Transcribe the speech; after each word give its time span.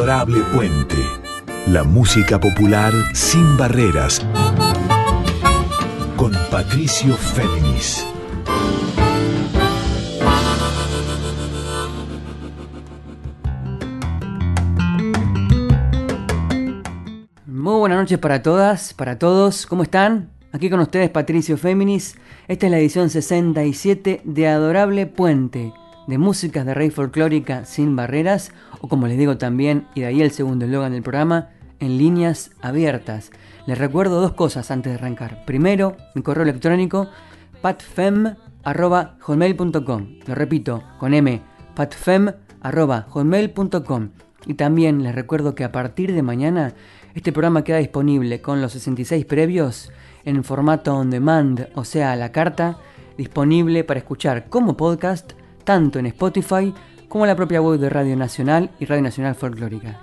Adorable 0.00 0.40
Puente. 0.54 0.96
La 1.66 1.84
música 1.84 2.40
popular 2.40 2.90
sin 3.12 3.58
barreras. 3.58 4.26
Con 6.16 6.32
Patricio 6.50 7.14
Féminis. 7.14 8.06
Muy 17.44 17.78
buenas 17.80 17.98
noches 17.98 18.18
para 18.18 18.40
todas, 18.40 18.94
para 18.94 19.18
todos. 19.18 19.66
¿Cómo 19.66 19.82
están? 19.82 20.30
Aquí 20.52 20.70
con 20.70 20.80
ustedes 20.80 21.10
Patricio 21.10 21.58
Féminis. 21.58 22.16
Esta 22.48 22.66
es 22.66 22.72
la 22.72 22.78
edición 22.78 23.10
67 23.10 24.22
de 24.24 24.48
Adorable 24.48 25.04
Puente, 25.04 25.74
de 26.10 26.18
músicas 26.18 26.66
de 26.66 26.74
rey 26.74 26.90
folclórica 26.90 27.64
sin 27.64 27.96
barreras, 27.96 28.52
o 28.80 28.88
como 28.88 29.06
les 29.06 29.16
digo 29.16 29.38
también, 29.38 29.86
y 29.94 30.00
de 30.00 30.06
ahí 30.06 30.20
el 30.20 30.32
segundo 30.32 30.66
eslogan 30.66 30.92
del 30.92 31.02
programa, 31.02 31.48
en 31.78 31.96
líneas 31.96 32.50
abiertas. 32.60 33.30
Les 33.66 33.78
recuerdo 33.78 34.20
dos 34.20 34.32
cosas 34.32 34.72
antes 34.72 34.92
de 34.92 34.98
arrancar. 34.98 35.46
Primero, 35.46 35.96
mi 36.14 36.20
correo 36.22 36.42
electrónico 36.42 37.08
patfem.hotmail.com. 37.62 40.06
Lo 40.26 40.34
repito, 40.34 40.82
con 40.98 41.14
M, 41.14 41.40
patfem.hotmail.com. 41.74 44.08
Y 44.46 44.54
también 44.54 45.02
les 45.02 45.14
recuerdo 45.14 45.54
que 45.54 45.64
a 45.64 45.72
partir 45.72 46.12
de 46.12 46.22
mañana 46.22 46.74
este 47.14 47.32
programa 47.32 47.64
queda 47.64 47.78
disponible 47.78 48.42
con 48.42 48.60
los 48.60 48.72
66 48.72 49.24
previos 49.26 49.92
en 50.24 50.42
formato 50.42 50.96
on 50.96 51.10
demand, 51.10 51.68
o 51.74 51.84
sea, 51.84 52.10
a 52.12 52.16
la 52.16 52.32
carta, 52.32 52.78
disponible 53.16 53.84
para 53.84 54.00
escuchar 54.00 54.48
como 54.48 54.76
podcast 54.76 55.34
tanto 55.64 55.98
en 55.98 56.06
Spotify 56.06 56.72
como 57.08 57.24
en 57.24 57.28
la 57.28 57.36
propia 57.36 57.60
web 57.60 57.80
de 57.80 57.90
Radio 57.90 58.16
Nacional 58.16 58.70
y 58.78 58.84
Radio 58.84 59.02
Nacional 59.02 59.34
Folclórica. 59.34 59.98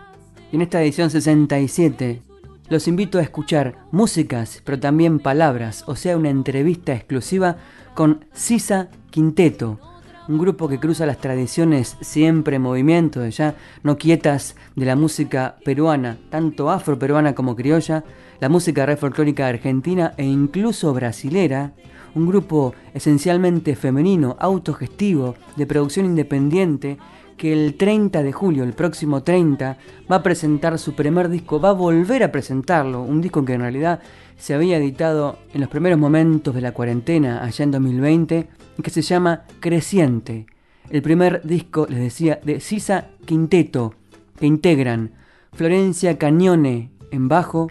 Y 0.52 0.56
en 0.56 0.62
esta 0.62 0.82
edición 0.82 1.10
67 1.10 2.22
los 2.70 2.88
invito 2.88 3.18
a 3.18 3.22
escuchar 3.22 3.76
músicas, 3.92 4.62
pero 4.66 4.80
también 4.80 5.20
palabras, 5.20 5.84
o 5.88 5.96
sea, 5.96 6.18
una 6.18 6.30
entrevista 6.30 6.94
exclusiva 6.94 7.58
con 7.94 8.26
Sisa 8.34 8.90
Quinteto, 9.10 9.80
un 10.28 10.38
grupo 10.38 10.68
que 10.68 10.80
cruza 10.80 11.06
las 11.06 11.20
tradiciones 11.20 11.96
siempre 12.02 12.58
en 12.58 12.62
movimiento, 12.62 13.26
ya 13.28 13.56
no 13.84 13.98
quietas 13.98 14.56
de 14.76 14.86
la 14.86 14.96
música 14.96 15.56
peruana, 15.64 16.18
tanto 16.30 16.70
afroperuana 16.70 17.34
como 17.34 17.56
criolla, 17.56 18.04
la 18.40 18.50
música 18.50 18.86
red 18.86 18.98
folclórica 18.98 19.48
argentina 19.48 20.14
e 20.18 20.26
incluso 20.26 20.94
brasilera, 20.94 21.74
un 22.18 22.26
grupo 22.26 22.74
esencialmente 22.94 23.76
femenino, 23.76 24.36
autogestivo, 24.40 25.36
de 25.56 25.68
producción 25.68 26.06
independiente, 26.06 26.98
que 27.38 27.54
el 27.54 27.76
30 27.76 28.24
de 28.24 28.34
julio, 28.34 28.64
el 28.64 28.74
próximo 28.74 29.22
30, 29.22 29.78
va 30.12 30.16
a 30.16 30.24
presentar 30.24 30.80
su 30.80 30.96
primer 30.96 31.30
disco, 31.30 31.62
va 31.62 31.70
a 31.70 31.74
volver 31.74 32.24
a 32.24 32.32
presentarlo, 32.32 33.04
un 33.04 33.22
disco 33.22 33.46
que 33.46 33.54
en 33.54 33.62
realidad 33.62 34.02
se 34.38 34.56
había 34.56 34.78
editado 34.78 35.38
en 35.54 35.62
los 35.62 35.70
primeros 35.70 36.00
momentos 36.00 36.56
de 36.56 36.62
la 36.62 36.74
cuarentena, 36.74 37.44
allá 37.44 37.64
en 37.64 37.72
2020, 37.72 38.48
y 38.78 38.82
que 38.82 38.90
se 38.90 39.04
llama 39.04 39.44
Creciente. 39.60 40.48
El 40.90 41.04
primer 41.04 41.42
disco, 41.44 41.86
les 41.88 42.00
decía, 42.00 42.40
de 42.44 42.60
Sisa 42.60 43.10
Quinteto, 43.26 43.94
que 44.40 44.48
integran 44.48 45.12
Florencia 45.54 46.18
Cañone 46.18 46.92
en 47.12 47.28
bajo, 47.28 47.68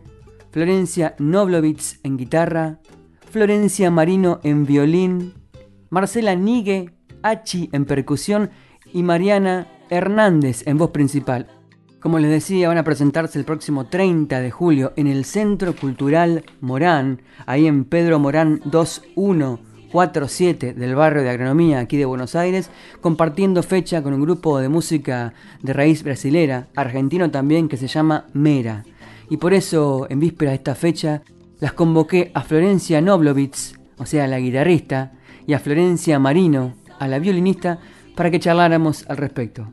Florencia 0.53 1.15
Noblovitz 1.19 1.99
en 2.03 2.17
guitarra, 2.17 2.79
Florencia 3.37 3.91
Marino 3.91 4.41
en 4.45 4.65
violín, 4.65 5.35
Marcela 5.91 6.35
Nigue, 6.35 6.95
Achi 7.23 7.69
en 7.73 7.85
percusión 7.85 8.49
y 8.95 9.03
Mariana 9.03 9.67
Hernández 9.91 10.67
en 10.67 10.79
voz 10.79 10.91
principal. 10.91 11.47
Como 12.01 12.19
les 12.19 12.31
decía, 12.31 12.69
van 12.69 12.79
a 12.79 12.83
presentarse 12.83 13.39
el 13.39 13.45
próximo 13.45 13.89
30 13.89 14.41
de 14.41 14.51
julio 14.51 14.95
en 14.97 15.07
el 15.07 15.27
Centro 15.27 15.77
Cultural 15.77 16.47
Morán, 16.63 17.21
ahí 17.45 17.67
en 17.67 17.85
Pedro 17.85 18.19
Morán 18.19 18.63
2147 18.65 20.73
del 20.73 20.95
barrio 20.95 21.23
de 21.23 21.29
Agronomía 21.29 21.81
aquí 21.81 21.99
de 21.99 22.07
Buenos 22.07 22.35
Aires, 22.37 22.71
compartiendo 23.03 23.63
fecha 23.63 24.03
con 24.03 24.15
un 24.15 24.23
grupo 24.23 24.61
de 24.61 24.71
música 24.71 25.35
de 25.61 25.75
raíz 25.75 26.03
brasilera, 26.03 26.69
argentino 26.75 27.31
también, 27.31 27.69
que 27.69 27.77
se 27.77 27.87
llama 27.87 28.25
Mera. 28.33 28.87
Y 29.29 29.37
por 29.37 29.53
eso, 29.53 30.07
en 30.09 30.21
víspera 30.21 30.53
de 30.53 30.57
esta 30.57 30.75
fecha, 30.75 31.21
las 31.61 31.73
convoqué 31.73 32.31
a 32.35 32.43
Florencia 32.43 33.01
Noblovitz, 33.01 33.75
o 33.99 34.07
sea, 34.07 34.27
la 34.27 34.39
guitarrista, 34.39 35.13
y 35.47 35.55
a 35.55 35.59
Florencia 35.59 36.19
Marino, 36.19 36.75
a 36.99 37.09
la 37.09 37.19
violinista, 37.19 37.79
para 38.15 38.31
que 38.31 38.41
charláramos 38.41 39.05
al 39.09 39.17
respecto. 39.17 39.69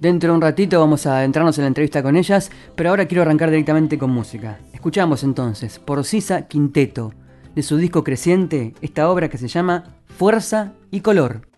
Dentro 0.00 0.30
de 0.30 0.36
un 0.36 0.42
ratito 0.42 0.78
vamos 0.78 1.06
a 1.06 1.18
adentrarnos 1.18 1.56
en 1.58 1.62
la 1.62 1.68
entrevista 1.68 2.02
con 2.02 2.16
ellas, 2.16 2.50
pero 2.74 2.90
ahora 2.90 3.06
quiero 3.06 3.22
arrancar 3.22 3.50
directamente 3.50 3.98
con 3.98 4.10
música. 4.10 4.58
Escuchamos 4.72 5.24
entonces 5.24 5.78
por 5.78 6.04
Sisa 6.04 6.42
Quinteto, 6.42 7.14
de 7.54 7.62
su 7.62 7.78
disco 7.78 8.04
creciente, 8.04 8.74
esta 8.82 9.10
obra 9.10 9.30
que 9.30 9.38
se 9.38 9.48
llama 9.48 9.96
Fuerza 10.06 10.74
y 10.90 11.00
Color. 11.00 11.48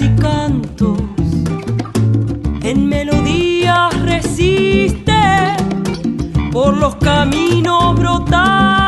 Y 0.00 0.08
cantos. 0.16 0.98
En 2.62 2.86
melodías 2.88 4.00
resiste 4.02 5.12
por 6.50 6.76
los 6.76 6.94
caminos 6.96 7.96
brotando, 7.96 8.81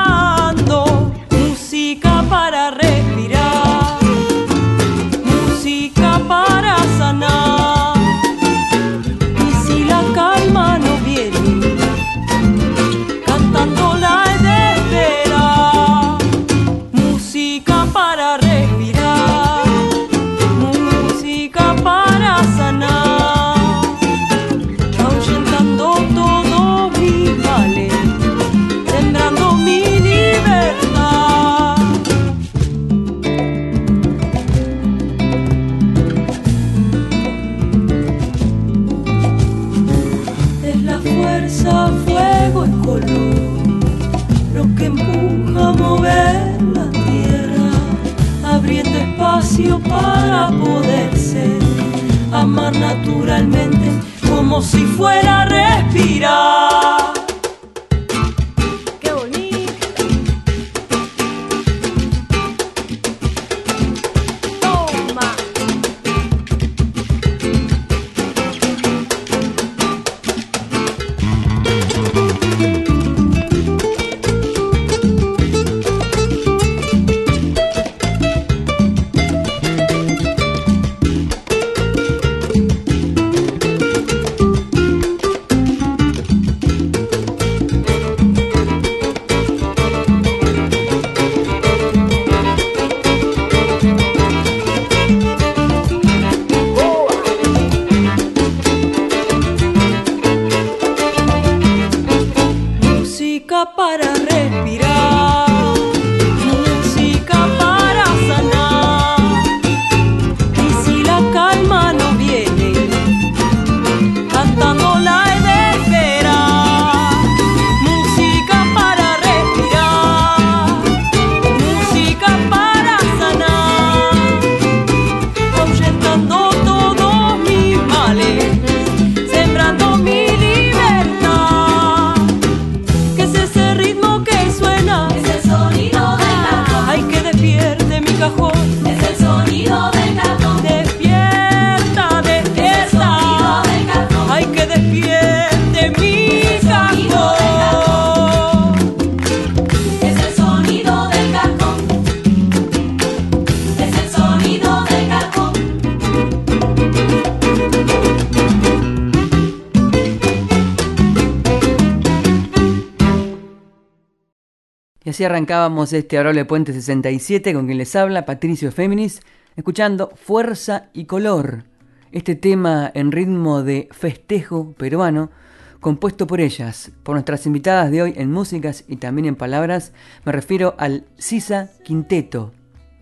así 165.14 165.22
arrancábamos 165.22 165.92
este 165.92 166.18
Arole 166.18 166.44
Puente 166.44 166.72
67 166.72 167.54
con 167.54 167.66
quien 167.66 167.78
les 167.78 167.94
habla 167.94 168.26
Patricio 168.26 168.72
Féminis, 168.72 169.22
escuchando 169.54 170.10
Fuerza 170.16 170.88
y 170.92 171.04
Color, 171.04 171.62
este 172.10 172.34
tema 172.34 172.90
en 172.94 173.12
ritmo 173.12 173.62
de 173.62 173.88
festejo 173.92 174.72
peruano, 174.72 175.30
compuesto 175.78 176.26
por 176.26 176.40
ellas, 176.40 176.90
por 177.04 177.14
nuestras 177.14 177.46
invitadas 177.46 177.92
de 177.92 178.02
hoy 178.02 178.14
en 178.16 178.32
músicas 178.32 178.82
y 178.88 178.96
también 178.96 179.26
en 179.26 179.36
palabras, 179.36 179.92
me 180.24 180.32
refiero 180.32 180.74
al 180.78 181.04
Sisa 181.16 181.70
Quinteto. 181.84 182.52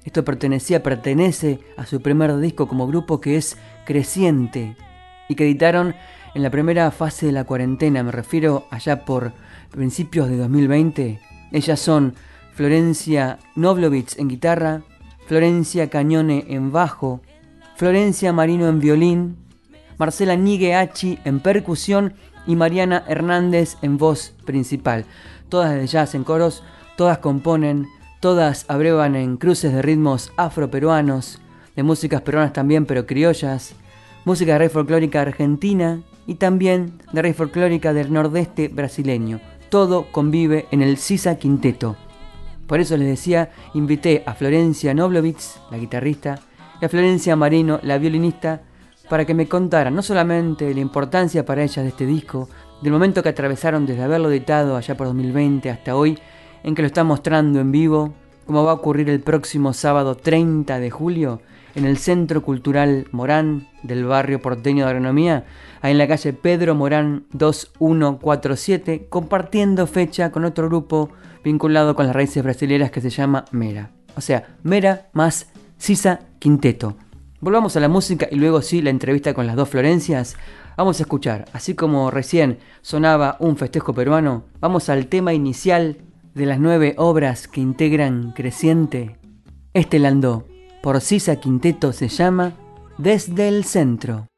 Esto 0.05 0.23
pertenecía, 0.23 0.83
pertenece 0.83 1.61
a 1.79 1.87
su 1.87 2.03
primer 2.03 2.37
disco 2.41 2.69
como 2.69 2.87
grupo 2.87 3.23
que 3.23 3.39
es 3.39 3.57
Creciente 3.87 4.77
y 5.31 5.35
que 5.35 5.45
editaron 5.45 5.95
en 6.35 6.43
la 6.43 6.51
primera 6.51 6.91
fase 6.91 7.25
de 7.25 7.33
la 7.33 7.45
cuarentena, 7.45 8.03
me 8.03 8.13
refiero 8.13 8.67
allá 8.71 9.07
por 9.07 9.33
principios 9.71 10.29
de 10.29 10.37
2020 10.37 11.32
ellas 11.53 11.81
son 11.81 12.15
Florencia 12.55 13.39
Noblovitz 13.55 14.19
en 14.19 14.29
guitarra, 14.29 14.83
Florencia 15.27 15.89
Cañone 15.89 16.45
en 16.49 16.73
bajo, 16.73 17.21
Florencia 17.77 18.33
Marino 18.33 18.69
en 18.69 18.81
violín, 18.81 19.37
Marcela 19.99 20.37
Nigueachi 20.37 21.19
en 21.25 21.41
percusión 21.41 22.15
y 22.47 22.57
Mariana 22.57 23.05
Hernández 23.07 23.77
en 23.83 23.99
voz 23.99 24.35
principal. 24.45 25.05
Todas 25.49 25.75
de 25.75 25.87
jazz 25.87 26.15
en 26.15 26.25
coros, 26.25 26.65
todas 26.97 27.19
componen, 27.19 27.87
todas 28.21 28.65
abrevan 28.69 29.17
en 29.17 29.37
cruces 29.37 29.73
de 29.73 29.83
ritmos 29.83 30.33
afroperuanos, 30.37 31.41
de 31.77 31.83
músicas 31.83 32.23
peruanas 32.23 32.53
también 32.53 32.87
pero 32.87 33.07
criollas, 33.07 33.75
música 34.25 34.53
de 34.53 34.59
rey 34.59 34.69
folclórica 34.69 35.23
argentina 35.23 36.03
y 36.27 36.35
también 36.37 36.99
de 37.13 37.23
rey 37.23 37.33
folclórica 37.33 37.93
del 37.93 38.13
nordeste 38.13 38.69
brasileño 38.69 39.41
todo 39.73 40.09
convive 40.13 40.67
en 40.71 40.83
el 40.83 40.99
Sisa 40.99 41.37
Quinteto. 41.37 41.97
Por 42.67 42.81
eso 42.81 42.95
les 42.99 43.09
decía, 43.09 43.53
invité 43.73 44.23
a 44.27 44.35
Florencia 44.35 44.93
Noblovitz, 44.93 45.61
la 45.71 45.79
guitarrista, 45.79 46.39
y 46.79 46.85
a 46.85 46.91
Florencia 46.91 47.37
Marino, 47.37 47.81
la 47.83 47.97
violinista, 47.97 48.61
para 49.09 49.25
que 49.25 49.33
me 49.33 49.49
contaran 49.49 49.95
no 49.95 50.03
solamente 50.03 50.75
la 50.75 50.81
importancia 50.81 51.47
para 51.47 51.63
ellas 51.63 51.85
de 51.85 51.89
este 51.89 52.05
disco, 52.05 52.51
del 52.83 52.93
momento 52.93 53.23
que 53.23 53.31
atravesaron 53.31 53.87
desde 53.87 54.03
haberlo 54.03 54.31
editado 54.31 54.77
allá 54.77 54.95
por 54.95 55.07
2020 55.07 55.71
hasta 55.71 55.97
hoy, 55.97 56.19
en 56.63 56.75
que 56.75 56.83
lo 56.83 56.89
están 56.89 57.07
mostrando 57.07 57.59
en 57.59 57.73
vivo, 57.73 58.13
como 58.45 58.65
va 58.65 58.73
a 58.73 58.75
ocurrir 58.75 59.09
el 59.09 59.21
próximo 59.21 59.73
sábado 59.73 60.17
30 60.17 60.81
de 60.81 60.91
julio 60.91 61.41
en 61.75 61.85
el 61.85 61.99
Centro 61.99 62.43
Cultural 62.43 63.07
Morán 63.13 63.69
del 63.83 64.05
barrio 64.05 64.41
porteño 64.41 64.85
de 64.85 64.91
agronomía, 64.91 65.45
ahí 65.81 65.93
en 65.93 65.99
la 65.99 66.09
calle 66.09 66.33
Pedro 66.33 66.75
Morán 66.75 67.25
2147, 67.33 69.07
compartiendo 69.09 69.87
fecha 69.87 70.31
con 70.31 70.45
otro 70.45 70.69
grupo 70.69 71.11
vinculado 71.45 71.95
con 71.95 72.07
las 72.07 72.15
raíces 72.15 72.43
brasileñas 72.43 72.91
que 72.91 73.01
se 73.01 73.11
llama 73.11 73.45
Mera. 73.51 73.91
O 74.17 74.21
sea, 74.21 74.57
Mera 74.63 75.09
más 75.13 75.49
Sisa 75.79 76.21
Quinteto. 76.39 76.97
Volvamos 77.41 77.77
a 77.77 77.81
la 77.81 77.89
música 77.89 78.29
y 78.31 78.37
luego 78.37 78.63
sí 78.63 78.83
la 78.83 78.91
entrevista 78.91 79.35
con 79.35 79.47
las 79.47 79.57
dos 79.57 79.69
Florencias. 79.69 80.37
Vamos 80.77 81.01
a 81.01 81.03
escuchar, 81.03 81.47
así 81.53 81.75
como 81.75 82.11
recién 82.11 82.59
sonaba 82.83 83.37
un 83.41 83.57
festejo 83.57 83.93
peruano, 83.93 84.45
vamos 84.61 84.89
al 84.89 85.07
tema 85.07 85.35
inicial 85.35 85.99
de 86.35 86.47
las 86.47 86.61
nueve 86.61 86.95
obras 86.97 87.49
que 87.49 87.61
integran 87.61 88.33
Creciente. 88.33 89.19
Este 89.75 89.99
landó 89.99 90.47
por 90.83 91.01
Sisa 91.01 91.37
Quinteto 91.37 91.93
se 91.93 92.09
llama 92.09 92.53
Desde 92.99 93.49
el 93.49 93.65
Centro. 93.65 94.32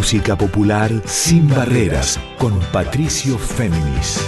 Música 0.00 0.36
popular 0.36 0.90
sin 1.04 1.46
barreras 1.46 2.18
con 2.38 2.58
Patricio 2.72 3.38
Féminis. 3.38 4.20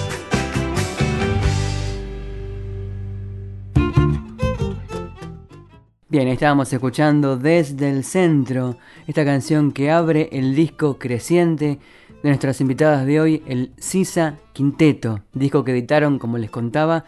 Bien, 6.08 6.28
estábamos 6.28 6.72
escuchando 6.72 7.36
desde 7.36 7.90
el 7.90 8.04
centro 8.04 8.76
esta 9.06 9.24
canción 9.24 9.72
que 9.72 9.90
abre 9.90 10.28
el 10.30 10.54
disco 10.54 10.98
creciente 10.98 11.78
de 12.22 12.28
nuestras 12.28 12.60
invitadas 12.60 13.04
de 13.04 13.20
hoy, 13.20 13.42
el 13.46 13.72
Sisa 13.78 14.36
Quinteto, 14.52 15.20
disco 15.32 15.64
que 15.64 15.72
editaron, 15.72 16.18
como 16.18 16.38
les 16.38 16.50
contaba, 16.50 17.04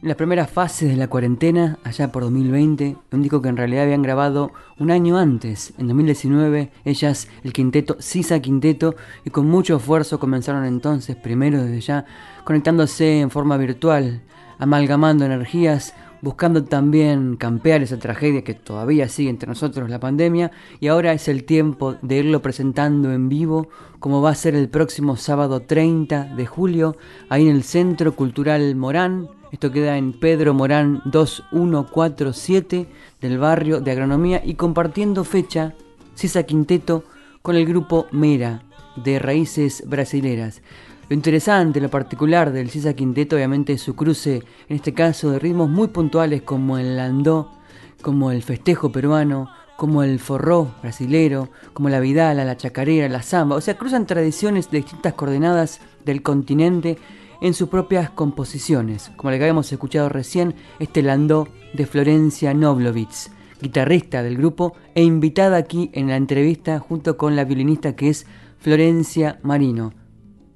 en 0.00 0.08
las 0.08 0.16
primeras 0.16 0.50
fases 0.50 0.88
de 0.88 0.96
la 0.96 1.08
cuarentena, 1.08 1.78
allá 1.84 2.10
por 2.10 2.22
2020, 2.22 2.96
un 3.12 3.22
disco 3.22 3.42
que 3.42 3.48
en 3.48 3.56
realidad 3.56 3.84
habían 3.84 4.02
grabado 4.02 4.52
un 4.78 4.90
año 4.90 5.18
antes, 5.18 5.74
en 5.78 5.88
2019, 5.88 6.70
ellas, 6.84 7.28
el 7.42 7.52
quinteto 7.52 7.96
Sisa 7.98 8.40
Quinteto, 8.40 8.94
y 9.24 9.30
con 9.30 9.46
mucho 9.46 9.76
esfuerzo 9.76 10.20
comenzaron 10.20 10.64
entonces, 10.64 11.16
primero 11.16 11.62
desde 11.62 11.80
ya, 11.80 12.04
conectándose 12.44 13.20
en 13.20 13.30
forma 13.30 13.56
virtual, 13.56 14.22
amalgamando 14.58 15.24
energías, 15.24 15.94
buscando 16.22 16.64
también 16.64 17.36
campear 17.36 17.82
esa 17.82 17.98
tragedia 17.98 18.42
que 18.42 18.54
todavía 18.54 19.08
sigue 19.08 19.28
entre 19.28 19.48
nosotros, 19.48 19.90
la 19.90 20.00
pandemia, 20.00 20.52
y 20.80 20.86
ahora 20.86 21.12
es 21.12 21.28
el 21.28 21.44
tiempo 21.44 21.96
de 22.00 22.18
irlo 22.18 22.40
presentando 22.40 23.12
en 23.12 23.28
vivo, 23.28 23.68
como 23.98 24.22
va 24.22 24.30
a 24.30 24.34
ser 24.34 24.54
el 24.54 24.68
próximo 24.68 25.16
sábado 25.16 25.60
30 25.60 26.34
de 26.36 26.46
julio, 26.46 26.96
ahí 27.28 27.48
en 27.48 27.56
el 27.56 27.64
Centro 27.64 28.14
Cultural 28.14 28.74
Morán, 28.76 29.28
esto 29.50 29.70
queda 29.70 29.98
en 29.98 30.12
Pedro 30.12 30.54
Morán 30.54 31.02
2147 31.04 32.86
del 33.20 33.38
barrio 33.38 33.80
de 33.80 33.90
Agronomía 33.90 34.40
y 34.42 34.54
compartiendo 34.54 35.24
fecha 35.24 35.74
Cisa 36.14 36.44
Quinteto 36.44 37.04
con 37.42 37.56
el 37.56 37.66
grupo 37.66 38.06
Mera 38.12 38.62
de 38.96 39.18
raíces 39.18 39.84
brasileras. 39.86 40.62
Lo 41.08 41.14
interesante, 41.14 41.80
lo 41.80 41.90
particular 41.90 42.52
del 42.52 42.70
Cisa 42.70 42.94
Quinteto 42.94 43.36
obviamente 43.36 43.74
es 43.74 43.82
su 43.82 43.94
cruce, 43.94 44.42
en 44.68 44.76
este 44.76 44.94
caso 44.94 45.30
de 45.30 45.38
ritmos 45.38 45.68
muy 45.68 45.88
puntuales 45.88 46.42
como 46.42 46.78
el 46.78 46.96
landó, 46.96 47.50
como 48.02 48.30
el 48.30 48.42
festejo 48.42 48.92
peruano, 48.92 49.50
como 49.76 50.02
el 50.04 50.20
forró 50.20 50.74
brasilero, 50.80 51.48
como 51.72 51.88
la 51.88 52.00
vidala, 52.00 52.44
la 52.44 52.56
chacarera, 52.56 53.08
la 53.08 53.22
samba, 53.22 53.56
o 53.56 53.60
sea, 53.60 53.76
cruzan 53.76 54.06
tradiciones 54.06 54.70
de 54.70 54.78
distintas 54.78 55.14
coordenadas 55.14 55.80
del 56.04 56.22
continente 56.22 56.98
en 57.40 57.52
sus 57.52 57.68
propias 57.68 58.08
composiciones, 58.10 59.10
como 59.16 59.32
la 59.32 59.38
que 59.38 59.44
habíamos 59.44 59.72
escuchado 59.72 60.08
recién, 60.08 60.54
este 60.78 61.02
landó 61.02 61.48
de 61.72 61.86
Florencia 61.86 62.54
Noblovitz, 62.54 63.30
guitarrista 63.60 64.22
del 64.22 64.36
grupo 64.36 64.74
e 64.94 65.02
invitada 65.02 65.56
aquí 65.56 65.90
en 65.92 66.06
la 66.06 66.16
entrevista 66.16 66.78
junto 66.78 67.16
con 67.16 67.34
la 67.34 67.44
violinista 67.44 67.96
que 67.96 68.08
es 68.10 68.26
Florencia 68.58 69.40
Marino. 69.42 70.01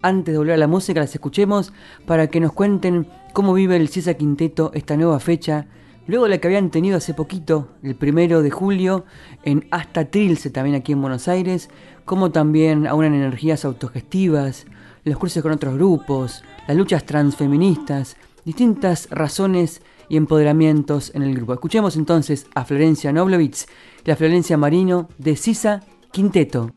Antes 0.07 0.35
de 0.35 0.39
volver 0.39 0.55
a 0.55 0.59
la 0.59 0.69
música, 0.69 1.01
las 1.01 1.13
escuchemos 1.13 1.73
para 2.07 2.29
que 2.29 2.39
nos 2.39 2.53
cuenten 2.53 3.09
cómo 3.33 3.53
vive 3.53 3.75
el 3.75 3.89
Cisa 3.89 4.15
Quinteto 4.15 4.71
esta 4.73 4.97
nueva 4.97 5.19
fecha, 5.19 5.67
luego 6.07 6.29
la 6.29 6.39
que 6.39 6.47
habían 6.47 6.71
tenido 6.71 6.97
hace 6.97 7.13
poquito, 7.13 7.73
el 7.83 7.97
primero 7.97 8.41
de 8.41 8.53
julio, 8.53 9.05
en 9.43 9.67
Hasta 9.73 10.05
Trilce, 10.05 10.51
también 10.51 10.77
aquí 10.77 10.93
en 10.93 11.01
Buenos 11.01 11.27
Aires, 11.27 11.71
como 12.05 12.31
también 12.31 12.87
aunan 12.87 13.15
energías 13.15 13.65
autogestivas, 13.65 14.67
los 15.03 15.19
cruces 15.19 15.43
con 15.43 15.51
otros 15.51 15.75
grupos, 15.75 16.45
las 16.69 16.77
luchas 16.77 17.05
transfeministas, 17.05 18.17
distintas 18.45 19.09
razones 19.11 19.83
y 20.09 20.17
empoderamientos 20.17 21.13
en 21.17 21.23
el 21.23 21.35
grupo. 21.35 21.55
Escuchemos 21.55 21.97
entonces 21.97 22.47
a 22.55 22.65
Florencia 22.65 23.13
Noblovitz 23.13 23.67
y 24.05 24.11
a 24.13 24.15
Florencia 24.15 24.57
Marino 24.57 25.09
de 25.19 25.35
Sisa 25.35 25.81
Quinteto. 26.13 26.71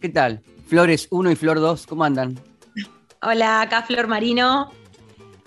¿Qué 0.00 0.08
tal? 0.08 0.42
Flores 0.66 1.06
1 1.10 1.30
y 1.30 1.36
Flor 1.36 1.60
2, 1.60 1.86
¿cómo 1.86 2.04
andan? 2.04 2.38
Hola, 3.22 3.62
acá 3.62 3.82
Flor 3.82 4.08
Marino. 4.08 4.70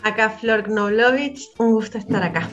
Acá 0.03 0.29
Flor 0.29 0.69
Noblovitz, 0.69 1.49
un 1.57 1.73
gusto 1.73 1.97
estar 1.97 2.23
acá. 2.23 2.49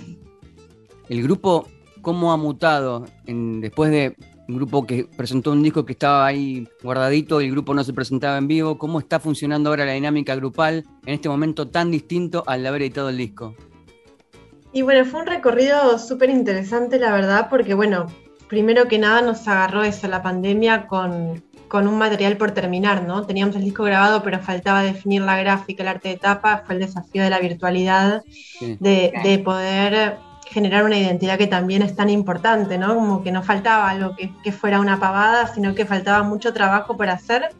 El 1.09 1.23
grupo, 1.23 1.69
¿cómo 2.03 2.33
ha 2.33 2.37
mutado 2.37 3.07
en, 3.27 3.61
después 3.61 3.93
de 3.93 4.17
un 4.49 4.57
grupo 4.57 4.87
que 4.87 5.09
presentó 5.17 5.53
un 5.53 5.63
disco 5.63 5.85
que 5.85 5.93
estaba 5.93 6.27
ahí 6.27 6.69
guardadito 6.83 7.41
y 7.41 7.47
el 7.47 7.53
grupo 7.53 7.75
no 7.75 7.83
se 7.83 7.93
presentaba 7.93 8.39
en 8.39 8.49
vivo. 8.49 8.79
¿Cómo 8.79 8.99
está 8.99 9.19
funcionando 9.19 9.71
ahora 9.71 9.85
la 9.85 9.93
dinámica 9.93 10.35
grupal 10.37 10.85
en 11.05 11.15
este 11.15 11.29
momento 11.29 11.69
tan 11.69 11.91
distinto 11.91 12.45
al 12.47 12.63
de 12.63 12.69
haber 12.69 12.83
editado 12.83 13.09
el 13.09 13.17
disco? 13.17 13.55
Y 14.73 14.83
bueno, 14.83 15.05
fue 15.05 15.21
un 15.21 15.27
recorrido 15.27 15.99
súper 15.99 16.31
interesante, 16.31 16.99
la 16.99 17.13
verdad, 17.13 17.49
porque 17.49 17.75
bueno, 17.75 18.07
primero 18.49 18.87
que 18.89 18.99
nada 18.99 19.23
nos 19.23 19.49
agarró 19.49 19.83
eso, 19.83 20.07
la 20.07 20.23
pandemia, 20.23 20.87
con, 20.87 21.43
un 21.73 21.99
material 21.99 22.37
por 22.37 22.53
terminar, 22.53 23.03
¿no? 23.03 23.27
Teníamos 23.27 23.57
el 23.57 23.65
disco 23.65 23.85
grabado, 23.85 24.23
pero 24.23 24.41
faltaba 24.41 24.83
definir 24.83 25.23
la 25.23 25.37
gráfica, 25.37 25.83
el 25.83 25.89
arte 25.89 26.09
de 26.11 26.17
tapa, 26.17 26.63
fue 26.65 26.77
el 26.77 26.81
desafío 26.81 27.23
de 27.23 27.31
la 27.31 27.39
virtualidad, 27.39 28.23
de, 28.61 29.13
de 29.23 29.39
poder 29.39 30.19
generar 30.51 30.85
una 30.85 30.99
identidad 30.99 31.39
que 31.39 31.47
también 31.47 31.83
es 31.83 31.97
tan 31.97 32.09
importante, 32.09 32.79
¿no? 32.79 32.95
Como 32.95 33.23
que 33.23 33.33
no 33.33 33.43
faltaba 33.43 33.91
algo 33.91 34.15
que, 34.17 34.53
fuera 34.53 34.81
una 34.81 34.99
pavada, 34.99 35.49
sino 35.49 35.75
que 35.75 35.85
faltaba 35.85 36.23
mucho 36.23 36.53
trabajo 36.53 36.97
por 36.97 37.09
hacer. 37.09 37.51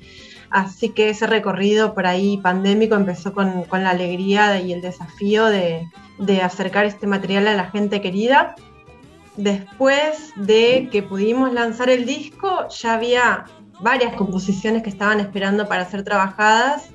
Así 0.51 0.91
que 0.91 1.11
ese 1.11 1.27
recorrido 1.27 1.95
por 1.95 2.07
ahí 2.07 2.39
pandémico 2.39 2.95
empezó 2.95 3.33
con, 3.35 3.67
la 3.71 3.91
alegría 3.91 4.61
y 4.61 4.73
el 4.73 4.81
desafío 4.81 5.47
de, 5.47 5.89
acercar 6.43 6.85
este 6.85 7.07
material 7.07 7.49
a 7.49 7.55
la 7.55 7.71
gente 7.71 8.01
querida. 8.01 8.55
Después 9.37 10.33
de 10.37 10.89
que 10.91 11.03
pudimos 11.03 11.53
lanzar 11.53 11.91
el 11.91 12.07
disco, 12.07 12.69
ya 12.69 12.95
había 12.95 13.45
varias 13.81 14.15
composiciones 14.15 14.83
que 14.83 14.91
estaban 14.91 15.21
esperando 15.21 15.69
para 15.69 15.85
ser 15.85 16.03
trabajadas 16.03 16.91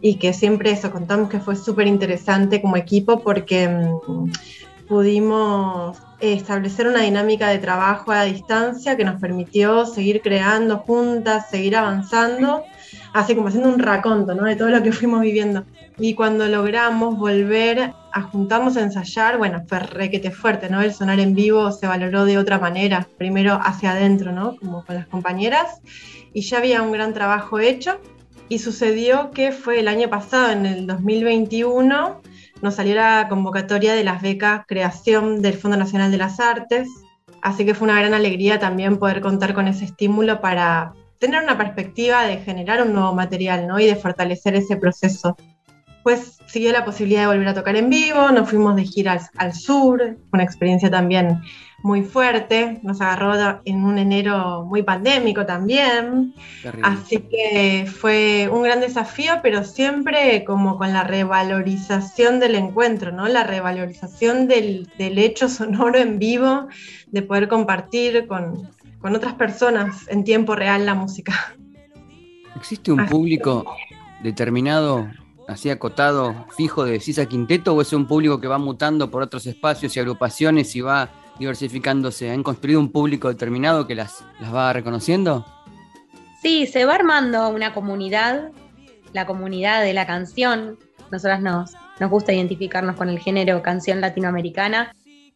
y 0.00 0.16
que 0.16 0.32
siempre 0.32 0.70
eso 0.70 0.90
contamos 0.90 1.28
que 1.28 1.40
fue 1.40 1.56
súper 1.56 1.86
interesante 1.86 2.60
como 2.60 2.76
equipo 2.76 3.20
porque 3.20 3.68
mm, 3.68 4.32
pudimos 4.88 5.98
establecer 6.20 6.86
una 6.86 7.00
dinámica 7.00 7.48
de 7.48 7.58
trabajo 7.58 8.12
a 8.12 8.24
distancia 8.24 8.96
que 8.96 9.04
nos 9.04 9.20
permitió 9.20 9.86
seguir 9.86 10.22
creando 10.22 10.78
juntas, 10.78 11.50
seguir 11.50 11.76
avanzando 11.76 12.64
así 13.12 13.34
como 13.34 13.48
haciendo 13.48 13.68
un 13.68 13.78
raconto 13.78 14.34
¿no? 14.34 14.44
de 14.44 14.56
todo 14.56 14.68
lo 14.68 14.82
que 14.82 14.92
fuimos 14.92 15.20
viviendo. 15.20 15.64
Y 15.98 16.14
cuando 16.14 16.46
logramos 16.48 17.18
volver 17.18 17.92
a 18.12 18.22
juntarnos 18.22 18.76
a 18.76 18.82
ensayar, 18.82 19.38
bueno, 19.38 19.64
fue 19.68 19.78
requete 19.80 20.30
fuerte, 20.30 20.68
¿no? 20.68 20.80
El 20.82 20.92
sonar 20.92 21.20
en 21.20 21.34
vivo 21.34 21.70
se 21.72 21.86
valoró 21.86 22.24
de 22.24 22.38
otra 22.38 22.58
manera, 22.58 23.06
primero 23.18 23.58
hacia 23.62 23.92
adentro, 23.92 24.32
¿no? 24.32 24.56
Como 24.56 24.84
con 24.84 24.96
las 24.96 25.06
compañeras, 25.06 25.80
y 26.32 26.42
ya 26.42 26.58
había 26.58 26.82
un 26.82 26.92
gran 26.92 27.12
trabajo 27.12 27.58
hecho. 27.58 28.00
Y 28.48 28.58
sucedió 28.58 29.30
que 29.30 29.52
fue 29.52 29.80
el 29.80 29.88
año 29.88 30.10
pasado, 30.10 30.50
en 30.50 30.66
el 30.66 30.86
2021, 30.86 32.20
nos 32.60 32.74
salió 32.74 32.94
la 32.94 33.26
convocatoria 33.28 33.94
de 33.94 34.04
las 34.04 34.20
becas 34.20 34.64
Creación 34.66 35.40
del 35.40 35.54
Fondo 35.54 35.76
Nacional 35.76 36.10
de 36.10 36.18
las 36.18 36.38
Artes, 36.38 36.88
Así 37.42 37.66
que 37.66 37.74
fue 37.74 37.86
una 37.86 37.98
gran 37.98 38.14
alegría 38.14 38.60
también 38.60 38.98
poder 38.98 39.20
contar 39.20 39.52
con 39.52 39.66
ese 39.66 39.84
estímulo 39.84 40.40
para 40.40 40.94
tener 41.22 41.40
una 41.40 41.56
perspectiva 41.56 42.24
de 42.26 42.38
generar 42.38 42.82
un 42.82 42.94
nuevo 42.94 43.14
material 43.14 43.68
¿no? 43.68 43.78
y 43.78 43.86
de 43.86 43.94
fortalecer 43.94 44.56
ese 44.56 44.76
proceso. 44.76 45.36
Pues 46.02 46.38
siguió 46.46 46.72
la 46.72 46.84
posibilidad 46.84 47.20
de 47.20 47.26
volver 47.28 47.46
a 47.46 47.54
tocar 47.54 47.76
en 47.76 47.88
vivo, 47.88 48.32
nos 48.32 48.50
fuimos 48.50 48.74
de 48.74 48.82
gira 48.82 49.20
al, 49.36 49.54
sur, 49.54 50.18
una 50.32 50.42
experiencia 50.42 50.90
también 50.90 51.40
muy 51.84 52.02
fuerte, 52.02 52.80
nos 52.82 53.00
agarró 53.00 53.60
en 53.64 53.84
un 53.84 53.98
enero 53.98 54.64
muy 54.64 54.82
pandémico 54.82 55.46
también, 55.46 56.34
así 56.82 57.18
que 57.18 57.86
fue 57.86 58.48
un 58.52 58.64
gran 58.64 58.80
desafío, 58.80 59.34
pero 59.44 59.62
siempre 59.62 60.42
como 60.42 60.76
con 60.76 60.92
la 60.92 61.04
revalorización 61.04 62.40
del 62.40 62.56
encuentro, 62.56 63.12
¿no? 63.12 63.28
La 63.28 63.44
revalorización 63.44 64.48
del, 64.48 64.90
del 64.98 65.18
hecho 65.18 65.48
sonoro 65.48 65.98
en 65.98 66.18
vivo, 66.18 66.66
de 67.06 67.22
poder 67.22 67.46
compartir 67.46 68.26
con, 68.26 68.68
con, 69.02 69.14
otras 69.14 69.34
personas 69.34 70.08
en 70.08 70.24
tiempo 70.24 70.54
real 70.54 70.86
la 70.86 70.94
música. 70.94 71.54
¿Existe 72.56 72.92
un 72.92 73.06
público 73.06 73.64
determinado 74.22 75.10
así 75.48 75.68
acotado, 75.68 76.46
fijo 76.56 76.84
de 76.84 77.00
Sisa 77.00 77.26
Quinteto 77.26 77.74
o 77.74 77.82
es 77.82 77.92
un 77.92 78.06
público 78.06 78.40
que 78.40 78.46
va 78.46 78.58
mutando 78.58 79.10
por 79.10 79.22
otros 79.22 79.46
espacios 79.46 79.96
y 79.96 80.00
agrupaciones 80.00 80.74
y 80.76 80.80
va 80.80 81.10
diversificándose? 81.38 82.30
¿Han 82.30 82.42
construido 82.42 82.80
un 82.80 82.90
público 82.90 83.28
determinado 83.28 83.86
que 83.86 83.94
las, 83.94 84.24
las 84.40 84.54
va 84.54 84.72
reconociendo? 84.72 85.44
Sí, 86.40 86.66
se 86.66 86.84
va 86.84 86.94
armando 86.94 87.48
una 87.48 87.72
comunidad, 87.72 88.50
la 89.12 89.26
comunidad 89.26 89.82
de 89.82 89.92
la 89.92 90.06
canción. 90.06 90.78
Nosotras 91.10 91.40
nos, 91.40 91.72
nos 92.00 92.10
gusta 92.10 92.32
identificarnos 92.32 92.96
con 92.96 93.08
el 93.08 93.18
género 93.18 93.62
canción 93.62 94.00
latinoamericana. 94.00 94.94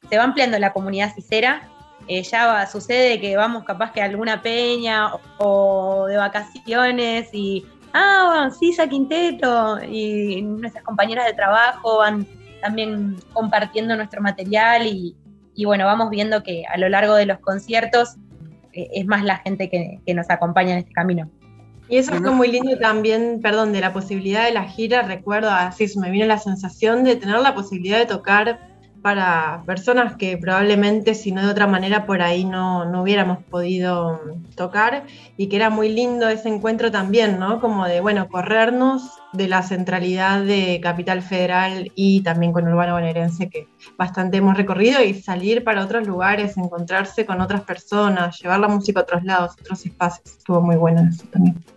Se 0.08 0.18
va 0.18 0.24
ampliando 0.24 0.58
la 0.58 0.72
comunidad 0.72 1.14
cicera. 1.14 1.68
Eh, 2.08 2.22
ya 2.22 2.66
sucede 2.66 3.20
que 3.20 3.36
vamos 3.36 3.64
capaz 3.64 3.92
que 3.92 4.00
a 4.00 4.04
alguna 4.04 4.40
peña 4.40 5.10
o 5.38 6.06
de 6.06 6.16
vacaciones 6.16 7.28
y 7.32 7.66
ah, 7.92 8.48
Sisa 8.56 8.88
Quinteto, 8.88 9.82
y 9.82 10.42
nuestras 10.42 10.84
compañeras 10.84 11.26
de 11.26 11.32
trabajo 11.32 11.98
van 11.98 12.26
también 12.60 13.16
compartiendo 13.32 13.96
nuestro 13.96 14.22
material 14.22 14.86
y, 14.86 15.16
bueno, 15.64 15.84
vamos 15.84 16.10
viendo 16.10 16.42
que 16.42 16.64
a 16.66 16.78
lo 16.78 16.88
largo 16.88 17.14
de 17.14 17.26
los 17.26 17.38
conciertos 17.38 18.16
eh, 18.72 18.88
es 18.92 19.06
más 19.06 19.24
la 19.24 19.38
gente 19.38 19.68
que, 19.68 20.14
nos 20.14 20.28
acompaña 20.30 20.72
en 20.72 20.78
este 20.78 20.92
camino. 20.92 21.30
Y 21.88 21.98
eso 21.98 22.12
fue 22.14 22.30
muy 22.32 22.48
lindo 22.48 22.76
también, 22.78 23.40
perdón, 23.40 23.72
de 23.72 23.80
la 23.80 23.92
posibilidad 23.92 24.44
de 24.44 24.52
la 24.52 24.64
gira, 24.64 25.02
recuerdo, 25.02 25.50
así 25.50 25.86
me 25.98 26.10
vino 26.10 26.26
la 26.26 26.38
sensación 26.38 27.04
de 27.04 27.14
tener 27.14 27.38
la 27.38 27.54
posibilidad 27.54 27.98
de 27.98 28.06
tocar 28.06 28.75
para 29.02 29.62
personas 29.66 30.16
que 30.16 30.36
probablemente 30.36 31.14
si 31.14 31.32
no 31.32 31.42
de 31.42 31.50
otra 31.50 31.66
manera 31.66 32.06
por 32.06 32.22
ahí 32.22 32.44
no, 32.44 32.84
no, 32.84 33.02
hubiéramos 33.02 33.42
podido 33.44 34.20
tocar 34.56 35.04
y 35.36 35.48
que 35.48 35.56
era 35.56 35.70
muy 35.70 35.88
lindo 35.88 36.28
ese 36.28 36.48
encuentro 36.48 36.90
también, 36.90 37.38
¿no? 37.38 37.60
Como 37.60 37.86
de, 37.86 38.00
bueno, 38.00 38.28
corrernos 38.28 39.10
de 39.32 39.48
la 39.48 39.62
centralidad 39.62 40.42
de 40.42 40.80
Capital 40.82 41.22
Federal 41.22 41.92
y 41.94 42.22
también 42.22 42.52
con 42.52 42.66
Urbano 42.66 42.94
Bonaerense 42.94 43.48
que 43.48 43.68
bastante 43.96 44.38
hemos 44.38 44.56
recorrido 44.56 45.02
y 45.02 45.14
salir 45.14 45.62
para 45.62 45.84
otros 45.84 46.06
lugares, 46.06 46.56
encontrarse 46.56 47.26
con 47.26 47.40
otras 47.40 47.62
personas, 47.62 48.40
llevar 48.40 48.60
la 48.60 48.68
música 48.68 49.00
a 49.00 49.02
otros 49.02 49.24
lados, 49.24 49.52
otros 49.60 49.84
espacios. 49.84 50.38
Estuvo 50.38 50.60
muy 50.60 50.76
bueno 50.76 51.02
eso 51.08 51.24
también. 51.30 51.75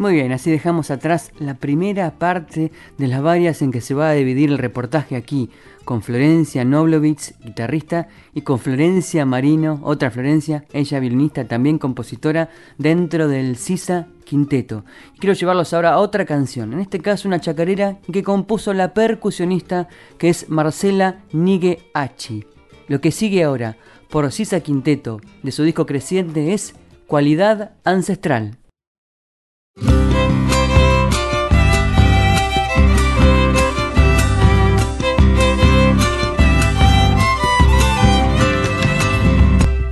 Muy 0.00 0.14
bien, 0.14 0.32
así 0.32 0.50
dejamos 0.50 0.90
atrás 0.90 1.30
la 1.38 1.58
primera 1.58 2.12
parte 2.12 2.72
de 2.96 3.06
las 3.06 3.20
varias 3.20 3.60
en 3.60 3.70
que 3.70 3.82
se 3.82 3.92
va 3.92 4.08
a 4.08 4.14
dividir 4.14 4.48
el 4.48 4.56
reportaje 4.56 5.14
aquí, 5.14 5.50
con 5.84 6.00
Florencia 6.00 6.64
Noblovitz, 6.64 7.34
guitarrista, 7.44 8.08
y 8.32 8.40
con 8.40 8.58
Florencia 8.58 9.26
Marino, 9.26 9.78
otra 9.82 10.10
Florencia, 10.10 10.64
ella 10.72 11.00
violinista, 11.00 11.46
también 11.46 11.76
compositora, 11.76 12.48
dentro 12.78 13.28
del 13.28 13.56
Sisa 13.58 14.06
Quinteto. 14.24 14.86
Quiero 15.18 15.34
llevarlos 15.34 15.74
ahora 15.74 15.92
a 15.92 15.98
otra 15.98 16.24
canción, 16.24 16.72
en 16.72 16.80
este 16.80 17.00
caso 17.00 17.28
una 17.28 17.42
chacarera 17.42 17.98
que 18.10 18.22
compuso 18.22 18.72
la 18.72 18.94
percusionista 18.94 19.86
que 20.16 20.30
es 20.30 20.48
Marcela 20.48 21.20
Nigue 21.34 21.80
Achi. 21.92 22.46
Lo 22.88 23.02
que 23.02 23.12
sigue 23.12 23.44
ahora 23.44 23.76
por 24.08 24.32
Sisa 24.32 24.60
Quinteto 24.60 25.20
de 25.42 25.52
su 25.52 25.62
disco 25.62 25.84
creciente 25.84 26.54
es 26.54 26.74
Cualidad 27.06 27.72
Ancestral. 27.84 28.59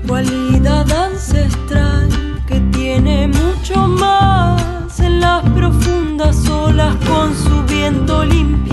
Cualidad 0.07 0.91
ancestral 0.91 2.09
que 2.49 2.59
tiene 2.73 3.29
mucho 3.29 3.87
más 3.87 4.99
en 4.99 5.21
las 5.21 5.43
profundas 5.51 6.49
olas 6.49 6.97
con 7.07 7.33
su 7.37 7.63
viento 7.73 8.25
limpiará. 8.25 8.68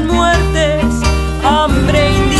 Muertes, 0.00 1.02
hambre, 1.44 2.10
indiferencia. 2.10 2.31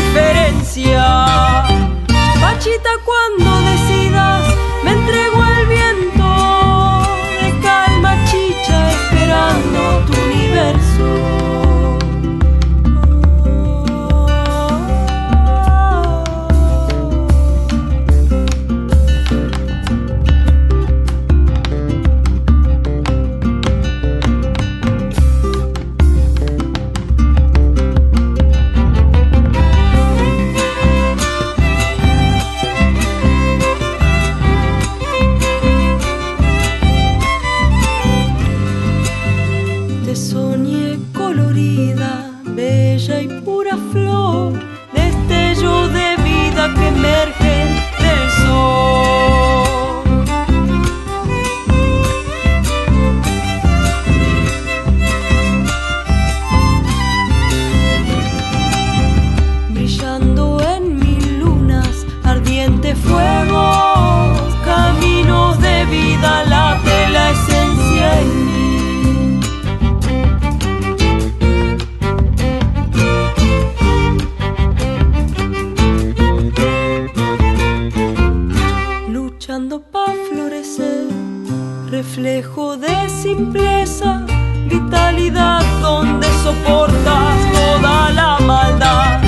Simpleza, 83.42 84.24
vitalidad 84.68 85.62
donde 85.81 86.26
soportas 86.44 87.37
toda 87.52 88.11
la 88.12 88.38
maldad. 88.46 89.20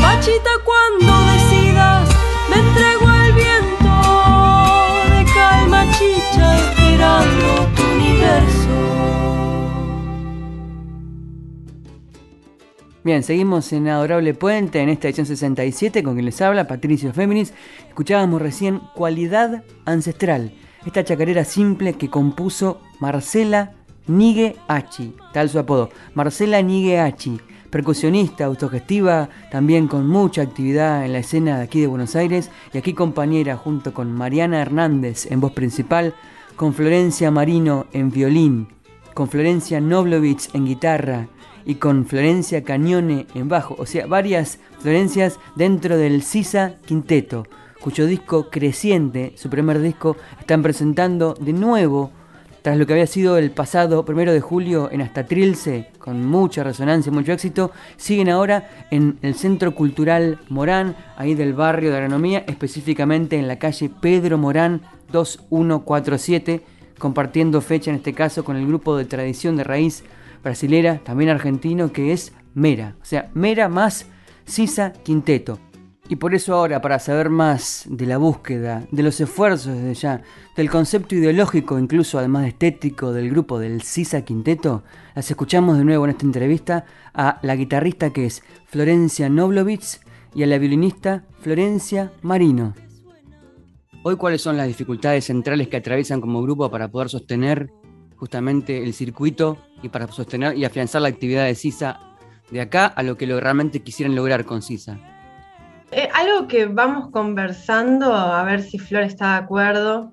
Pachita, 0.00 0.50
cuando 0.64 1.12
decidas, 1.32 2.08
me 2.50 2.56
entrego 2.56 3.06
al 3.06 3.32
viento 3.32 3.94
de 5.12 5.24
calma 5.32 5.84
chicha, 5.92 6.58
esperando 6.58 7.46
tu 7.76 7.82
universo. 7.94 8.76
Bien, 13.04 13.22
seguimos 13.22 13.72
en 13.72 13.86
Adorable 13.86 14.34
Puente 14.34 14.80
en 14.80 14.88
esta 14.88 15.06
edición 15.06 15.26
67 15.26 16.02
con 16.02 16.14
quien 16.14 16.26
les 16.26 16.40
habla 16.42 16.66
Patricio 16.66 17.12
Féminis. 17.12 17.54
Escuchábamos 17.86 18.42
recién 18.42 18.80
Cualidad 18.96 19.62
Ancestral, 19.84 20.50
esta 20.86 21.04
chacarera 21.04 21.44
simple 21.44 21.94
que 21.94 22.08
compuso 22.08 22.80
Marcela 23.00 23.72
Nigue 24.06 24.56
Achi, 24.68 25.14
tal 25.32 25.50
su 25.50 25.58
apodo, 25.58 25.90
Marcela 26.14 26.62
Nigue 26.62 27.00
Achi, 27.00 27.40
percusionista, 27.70 28.44
autogestiva, 28.44 29.28
también 29.50 29.88
con 29.88 30.06
mucha 30.06 30.42
actividad 30.42 31.04
en 31.04 31.12
la 31.12 31.18
escena 31.18 31.58
de 31.58 31.64
aquí 31.64 31.80
de 31.80 31.88
Buenos 31.88 32.14
Aires 32.14 32.50
y 32.72 32.78
aquí 32.78 32.94
compañera 32.94 33.56
junto 33.56 33.92
con 33.92 34.12
Mariana 34.12 34.62
Hernández 34.62 35.30
en 35.30 35.40
voz 35.40 35.52
principal, 35.52 36.14
con 36.54 36.72
Florencia 36.72 37.30
Marino 37.30 37.86
en 37.92 38.10
violín, 38.10 38.68
con 39.12 39.28
Florencia 39.28 39.80
Noblovich 39.80 40.54
en 40.54 40.66
guitarra, 40.66 41.28
y 41.66 41.74
con 41.74 42.06
Florencia 42.06 42.62
Cañone 42.62 43.26
en 43.34 43.48
bajo, 43.48 43.74
o 43.76 43.86
sea, 43.86 44.06
varias 44.06 44.60
Florencias 44.78 45.40
dentro 45.56 45.98
del 45.98 46.22
Sisa 46.22 46.76
Quinteto, 46.86 47.44
cuyo 47.86 48.06
disco 48.06 48.50
creciente, 48.50 49.34
su 49.36 49.48
primer 49.48 49.80
disco, 49.80 50.16
están 50.40 50.60
presentando 50.60 51.34
de 51.34 51.52
nuevo, 51.52 52.10
tras 52.62 52.76
lo 52.76 52.84
que 52.84 52.94
había 52.94 53.06
sido 53.06 53.38
el 53.38 53.52
pasado 53.52 54.04
primero 54.04 54.32
de 54.32 54.40
julio 54.40 54.90
en 54.90 55.02
Hasta 55.02 55.24
Trilce, 55.24 55.92
con 56.00 56.26
mucha 56.26 56.64
resonancia, 56.64 57.12
mucho 57.12 57.30
éxito, 57.30 57.70
siguen 57.96 58.28
ahora 58.28 58.68
en 58.90 59.20
el 59.22 59.36
Centro 59.36 59.72
Cultural 59.72 60.40
Morán, 60.48 60.96
ahí 61.16 61.36
del 61.36 61.54
barrio 61.54 61.92
de 61.92 61.98
Agronomía, 61.98 62.42
específicamente 62.48 63.38
en 63.38 63.46
la 63.46 63.60
calle 63.60 63.88
Pedro 63.88 64.36
Morán 64.36 64.82
2147, 65.12 66.62
compartiendo 66.98 67.60
fecha 67.60 67.92
en 67.92 67.98
este 67.98 68.14
caso 68.14 68.42
con 68.44 68.56
el 68.56 68.66
grupo 68.66 68.96
de 68.96 69.04
tradición 69.04 69.54
de 69.54 69.62
raíz 69.62 70.02
brasilera, 70.42 70.98
también 71.04 71.30
argentino, 71.30 71.92
que 71.92 72.10
es 72.12 72.32
Mera. 72.52 72.96
O 73.00 73.04
sea, 73.04 73.30
Mera 73.34 73.68
más 73.68 74.06
Sisa 74.44 74.92
Quinteto. 75.04 75.60
Y 76.08 76.16
por 76.16 76.36
eso 76.36 76.54
ahora, 76.54 76.80
para 76.80 77.00
saber 77.00 77.30
más 77.30 77.84
de 77.88 78.06
la 78.06 78.16
búsqueda, 78.16 78.86
de 78.92 79.02
los 79.02 79.20
esfuerzos 79.20 79.74
desde 79.74 79.94
ya, 79.94 80.22
del 80.54 80.70
concepto 80.70 81.16
ideológico, 81.16 81.80
incluso 81.80 82.18
además 82.18 82.46
estético 82.46 83.12
del 83.12 83.28
grupo 83.30 83.58
del 83.58 83.82
Sisa 83.82 84.22
Quinteto, 84.22 84.84
las 85.16 85.28
escuchamos 85.28 85.78
de 85.78 85.84
nuevo 85.84 86.04
en 86.04 86.12
esta 86.12 86.24
entrevista 86.24 86.84
a 87.12 87.40
la 87.42 87.56
guitarrista 87.56 88.12
que 88.12 88.26
es 88.26 88.44
Florencia 88.66 89.28
Noblovitz 89.28 90.00
y 90.32 90.44
a 90.44 90.46
la 90.46 90.58
violinista 90.58 91.24
Florencia 91.40 92.12
Marino. 92.22 92.74
Hoy, 94.04 94.14
¿cuáles 94.14 94.42
son 94.42 94.56
las 94.56 94.68
dificultades 94.68 95.24
centrales 95.24 95.66
que 95.66 95.78
atraviesan 95.78 96.20
como 96.20 96.40
grupo 96.40 96.70
para 96.70 96.88
poder 96.88 97.08
sostener 97.08 97.72
justamente 98.14 98.84
el 98.84 98.94
circuito 98.94 99.58
y 99.82 99.88
para 99.88 100.06
sostener 100.06 100.56
y 100.56 100.64
afianzar 100.64 101.02
la 101.02 101.08
actividad 101.08 101.46
de 101.46 101.56
CISA 101.56 101.98
de 102.52 102.60
acá 102.60 102.86
a 102.86 103.02
lo 103.02 103.16
que 103.16 103.26
lo 103.26 103.40
realmente 103.40 103.82
quisieran 103.82 104.14
lograr 104.14 104.44
con 104.44 104.62
CISA? 104.62 105.15
Eh, 105.92 106.08
algo 106.14 106.48
que 106.48 106.66
vamos 106.66 107.10
conversando, 107.10 108.14
a 108.14 108.42
ver 108.44 108.62
si 108.62 108.78
Flor 108.78 109.02
está 109.02 109.32
de 109.32 109.44
acuerdo, 109.44 110.12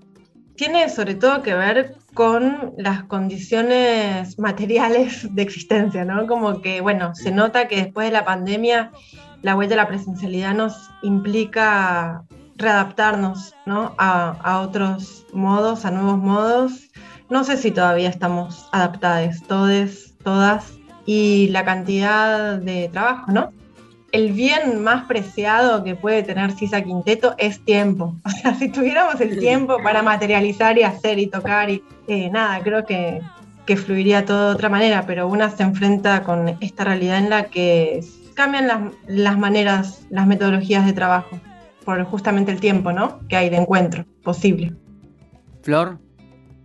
tiene 0.56 0.88
sobre 0.90 1.16
todo 1.16 1.42
que 1.42 1.56
ver 1.56 1.96
con 2.14 2.74
las 2.78 3.04
condiciones 3.06 4.38
materiales 4.38 5.34
de 5.34 5.42
existencia, 5.42 6.06
¿no? 6.06 6.28
Como 6.28 6.62
que, 6.62 6.82
bueno, 6.82 7.16
se 7.16 7.32
nota 7.32 7.68
que 7.68 7.78
después 7.78 8.08
de 8.08 8.14
la 8.14 8.24
pandemia 8.24 8.92
la 9.42 9.56
vuelta 9.56 9.74
a 9.74 9.78
la 9.78 9.88
presencialidad 9.88 10.54
nos 10.54 10.92
implica 11.02 12.24
readaptarnos, 12.56 13.56
¿no? 13.66 13.96
A, 13.98 14.62
otros 14.62 15.26
modos, 15.34 15.86
a 15.86 15.92
nuevos 15.92 16.20
modos 16.20 16.92
no 17.34 17.44
sé 17.44 17.58
si 17.58 17.72
todavía 17.72 18.10
estamos 18.10 18.70
adaptadas, 18.72 19.42
todos, 19.48 20.14
todas, 20.24 20.74
y 21.08 21.48
la 21.50 21.66
cantidad 21.66 22.60
de 22.60 22.90
trabajo, 22.90 23.32
¿no? 23.32 23.52
El 24.14 24.32
bien 24.32 24.84
más 24.84 25.06
preciado 25.06 25.84
que 25.84 25.96
puede 25.96 26.22
tener 26.22 26.52
Sisa 26.52 26.84
Quinteto 26.84 27.34
es 27.40 27.66
tiempo. 27.66 28.16
O 28.26 28.30
sea, 28.30 28.54
si 28.54 28.70
tuviéramos 28.70 29.20
el 29.20 29.40
tiempo 29.40 29.78
para 29.82 30.04
materializar 30.04 30.78
y 30.78 30.84
hacer 30.84 31.18
y 31.18 31.26
tocar 31.28 31.72
y 31.72 31.84
eh, 32.08 32.30
nada, 32.30 32.62
creo 32.62 32.86
que, 32.86 33.22
que 33.66 33.76
fluiría 33.76 34.24
todo 34.24 34.50
de 34.50 34.54
otra 34.54 34.70
manera, 34.70 35.06
pero 35.08 35.28
una 35.28 35.50
se 35.50 35.64
enfrenta 35.64 36.22
con 36.22 36.58
esta 36.62 36.84
realidad 36.84 37.18
en 37.18 37.32
la 37.32 37.46
que 37.46 38.02
cambian 38.36 38.68
las, 38.68 38.82
las 39.08 39.38
maneras, 39.38 40.06
las 40.12 40.28
metodologías 40.28 40.86
de 40.86 40.94
trabajo, 40.94 41.40
por 41.84 42.04
justamente 42.04 42.52
el 42.52 42.60
tiempo, 42.60 42.92
¿no? 42.92 43.20
Que 43.28 43.38
hay 43.38 43.50
de 43.50 43.58
encuentro 43.58 44.06
posible. 44.22 44.76
Flor. 45.64 45.98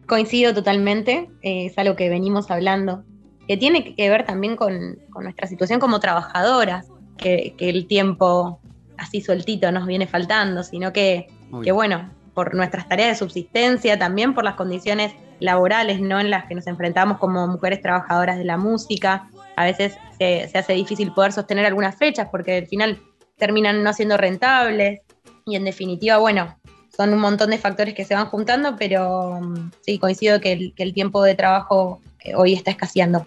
Coincido 0.06 0.52
totalmente, 0.52 1.30
eh, 1.40 1.66
es 1.66 1.78
algo 1.78 1.96
que 1.96 2.10
venimos 2.10 2.50
hablando, 2.50 3.04
que 3.46 3.56
tiene 3.56 3.94
que 3.94 4.10
ver 4.10 4.26
también 4.26 4.54
con, 4.54 4.98
con 5.08 5.22
nuestra 5.24 5.46
situación 5.46 5.80
como 5.80 5.98
trabajadoras, 5.98 6.88
que, 7.18 7.54
que, 7.58 7.68
el 7.68 7.86
tiempo 7.86 8.60
así 8.96 9.20
sueltito 9.20 9.70
nos 9.72 9.86
viene 9.86 10.06
faltando, 10.06 10.62
sino 10.62 10.92
que, 10.92 11.28
que, 11.62 11.72
bueno, 11.72 12.10
por 12.34 12.54
nuestras 12.54 12.88
tareas 12.88 13.10
de 13.10 13.16
subsistencia, 13.16 13.98
también 13.98 14.34
por 14.34 14.44
las 14.44 14.54
condiciones 14.54 15.12
laborales 15.40 16.00
¿no? 16.00 16.20
en 16.20 16.30
las 16.30 16.46
que 16.46 16.54
nos 16.54 16.66
enfrentamos 16.66 17.18
como 17.18 17.46
mujeres 17.46 17.80
trabajadoras 17.80 18.38
de 18.38 18.44
la 18.44 18.56
música, 18.56 19.28
a 19.56 19.64
veces 19.64 19.96
se, 20.18 20.48
se 20.48 20.58
hace 20.58 20.72
difícil 20.72 21.12
poder 21.12 21.32
sostener 21.32 21.66
algunas 21.66 21.96
fechas 21.96 22.28
porque 22.30 22.58
al 22.58 22.66
final 22.66 23.00
terminan 23.36 23.82
no 23.82 23.92
siendo 23.92 24.16
rentables 24.16 25.00
y 25.46 25.56
en 25.56 25.64
definitiva, 25.64 26.18
bueno, 26.18 26.56
son 26.94 27.14
un 27.14 27.20
montón 27.20 27.50
de 27.50 27.58
factores 27.58 27.94
que 27.94 28.04
se 28.04 28.14
van 28.14 28.26
juntando, 28.26 28.76
pero 28.76 29.40
mm, 29.40 29.70
sí, 29.82 29.98
coincido 29.98 30.40
que 30.40 30.52
el, 30.52 30.74
que 30.74 30.82
el 30.82 30.92
tiempo 30.92 31.22
de 31.22 31.34
trabajo 31.34 32.00
eh, 32.24 32.34
hoy 32.34 32.54
está 32.54 32.72
escaseando. 32.72 33.26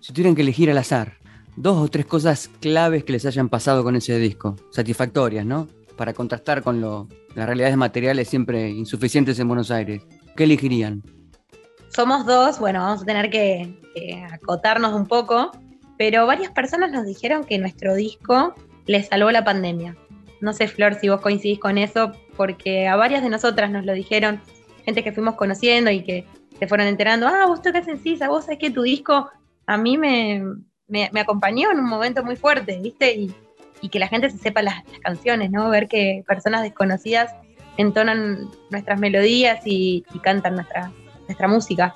Si 0.00 0.12
tuvieran 0.12 0.34
que 0.34 0.42
elegir 0.42 0.70
al 0.70 0.78
azar, 0.78 1.14
dos 1.56 1.78
o 1.78 1.88
tres 1.88 2.06
cosas 2.06 2.50
claves 2.60 3.04
que 3.04 3.12
les 3.12 3.26
hayan 3.26 3.48
pasado 3.48 3.82
con 3.82 3.96
ese 3.96 4.18
disco, 4.18 4.56
satisfactorias, 4.70 5.44
¿no? 5.44 5.68
Para 5.96 6.12
contrastar 6.12 6.62
con 6.62 6.80
las 6.80 7.46
realidades 7.46 7.76
materiales 7.76 8.28
siempre 8.28 8.68
insuficientes 8.68 9.38
en 9.38 9.48
Buenos 9.48 9.70
Aires. 9.70 10.02
¿Qué 10.36 10.44
elegirían? 10.44 11.02
Somos 11.88 12.26
dos, 12.26 12.58
bueno, 12.58 12.80
vamos 12.80 13.02
a 13.02 13.04
tener 13.06 13.30
que, 13.30 13.80
que 13.94 14.26
acotarnos 14.30 14.92
un 14.92 15.06
poco, 15.06 15.50
pero 15.96 16.26
varias 16.26 16.50
personas 16.50 16.92
nos 16.92 17.06
dijeron 17.06 17.44
que 17.44 17.58
nuestro 17.58 17.94
disco 17.94 18.54
les 18.86 19.08
salvó 19.08 19.30
la 19.30 19.44
pandemia. 19.44 19.96
No 20.42 20.52
sé, 20.52 20.68
Flor, 20.68 20.94
si 20.94 21.08
vos 21.08 21.22
coincidís 21.22 21.58
con 21.58 21.78
eso, 21.78 22.12
porque 22.36 22.86
a 22.86 22.96
varias 22.96 23.22
de 23.22 23.30
nosotras 23.30 23.70
nos 23.70 23.86
lo 23.86 23.94
dijeron, 23.94 24.42
gente 24.84 25.02
que 25.02 25.12
fuimos 25.12 25.36
conociendo 25.36 25.90
y 25.90 26.02
que 26.02 26.26
se 26.58 26.66
fueron 26.66 26.86
enterando, 26.86 27.26
ah, 27.26 27.46
vos 27.46 27.62
tocas 27.62 27.88
en 27.88 28.02
Sisa, 28.02 28.28
vos 28.28 28.44
sabés 28.44 28.58
que 28.58 28.70
tu 28.70 28.82
disco 28.82 29.30
a 29.66 29.76
mí 29.78 29.96
me, 29.96 30.42
me, 30.88 31.10
me, 31.12 31.20
acompañó 31.20 31.70
en 31.70 31.78
un 31.80 31.88
momento 31.88 32.24
muy 32.24 32.36
fuerte, 32.36 32.78
¿viste? 32.80 33.14
Y, 33.14 33.34
y 33.80 33.88
que 33.88 33.98
la 33.98 34.08
gente 34.08 34.30
se 34.30 34.38
sepa 34.38 34.62
las, 34.62 34.84
las, 34.90 35.00
canciones, 35.00 35.50
¿no? 35.50 35.68
Ver 35.70 35.88
que 35.88 36.24
personas 36.26 36.62
desconocidas 36.62 37.34
entonan 37.76 38.48
nuestras 38.70 38.98
melodías 38.98 39.60
y, 39.66 40.04
y 40.14 40.18
cantan 40.20 40.54
nuestra, 40.54 40.90
nuestra 41.26 41.48
música. 41.48 41.94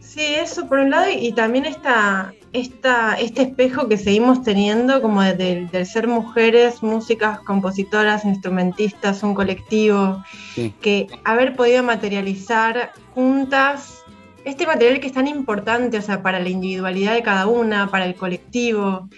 Sí, 0.00 0.22
eso 0.22 0.68
por 0.68 0.78
un 0.78 0.90
lado, 0.90 1.06
y 1.10 1.32
también 1.32 1.64
esta, 1.64 2.32
esta, 2.52 3.18
este 3.18 3.42
espejo 3.42 3.88
que 3.88 3.96
seguimos 3.96 4.44
teniendo 4.44 5.02
como 5.02 5.22
del 5.22 5.36
de, 5.36 5.66
de 5.72 5.84
ser 5.84 6.06
mujeres, 6.06 6.84
músicas, 6.84 7.40
compositoras, 7.40 8.24
instrumentistas, 8.24 9.24
un 9.24 9.34
colectivo, 9.34 10.22
sí. 10.54 10.72
que 10.80 11.08
haber 11.24 11.56
podido 11.56 11.82
materializar 11.82 12.92
juntas 13.12 14.03
este 14.44 14.66
material 14.66 15.00
que 15.00 15.06
es 15.06 15.12
tan 15.12 15.26
importante, 15.26 15.98
o 15.98 16.02
sea, 16.02 16.22
para 16.22 16.38
la 16.40 16.48
individualidad 16.48 17.14
de 17.14 17.22
cada 17.22 17.46
una, 17.46 17.90
para 17.90 18.04
el 18.04 18.14
colectivo, 18.14 19.08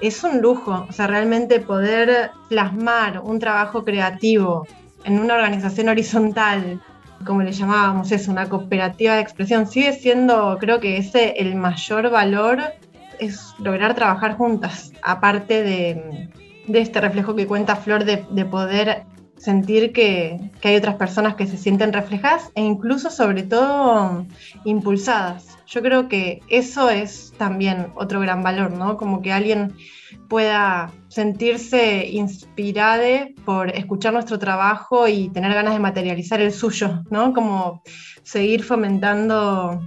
es 0.00 0.22
un 0.24 0.40
lujo, 0.40 0.86
o 0.88 0.92
sea, 0.92 1.06
realmente 1.06 1.60
poder 1.60 2.30
plasmar 2.48 3.20
un 3.20 3.38
trabajo 3.38 3.84
creativo 3.84 4.66
en 5.04 5.18
una 5.18 5.34
organización 5.34 5.88
horizontal 5.88 6.80
como 7.24 7.42
le 7.42 7.52
llamábamos 7.52 8.12
eso, 8.12 8.30
una 8.30 8.48
cooperativa 8.48 9.14
de 9.14 9.20
expresión, 9.20 9.66
sigue 9.66 9.92
siendo, 9.92 10.58
creo 10.60 10.80
que 10.80 10.98
ese 10.98 11.34
el 11.38 11.54
mayor 11.54 12.10
valor 12.10 12.60
es 13.18 13.54
lograr 13.58 13.94
trabajar 13.94 14.36
juntas, 14.36 14.92
aparte 15.02 15.62
de, 15.62 16.28
este 16.68 17.00
reflejo 17.00 17.34
que 17.34 17.46
cuenta 17.46 17.76
Flor 17.76 18.04
de, 18.04 18.44
poder 18.44 19.04
sentir 19.36 19.92
que, 19.92 20.50
hay 20.62 20.76
otras 20.76 20.96
personas 20.96 21.36
que 21.36 21.46
se 21.46 21.56
sienten 21.56 21.92
reflejadas 21.92 22.50
e 22.56 22.62
incluso 22.62 23.10
sobre 23.10 23.44
todo 23.44 24.26
impulsadas. 24.64 25.56
Yo 25.68 25.80
creo 25.82 26.08
que 26.08 26.40
eso 26.48 26.90
es 26.90 27.32
también 27.38 27.92
otro 27.94 28.20
gran 28.20 28.42
valor, 28.42 28.72
¿no? 28.72 28.96
Como 28.96 29.22
que 29.22 29.32
alguien 29.32 29.74
pueda 30.28 30.90
sentirse 31.08 32.08
inspirada 32.08 33.28
por 33.44 33.70
escuchar 33.70 34.12
nuestro 34.12 34.38
trabajo 34.38 35.06
y 35.06 35.28
tener 35.28 35.54
ganas 35.54 35.74
de 35.74 35.80
materializar 35.80 36.40
el 36.40 36.52
suyo, 36.52 37.04
¿no? 37.10 37.32
Como 37.32 37.82
seguir 38.22 38.64
fomentando 38.64 39.80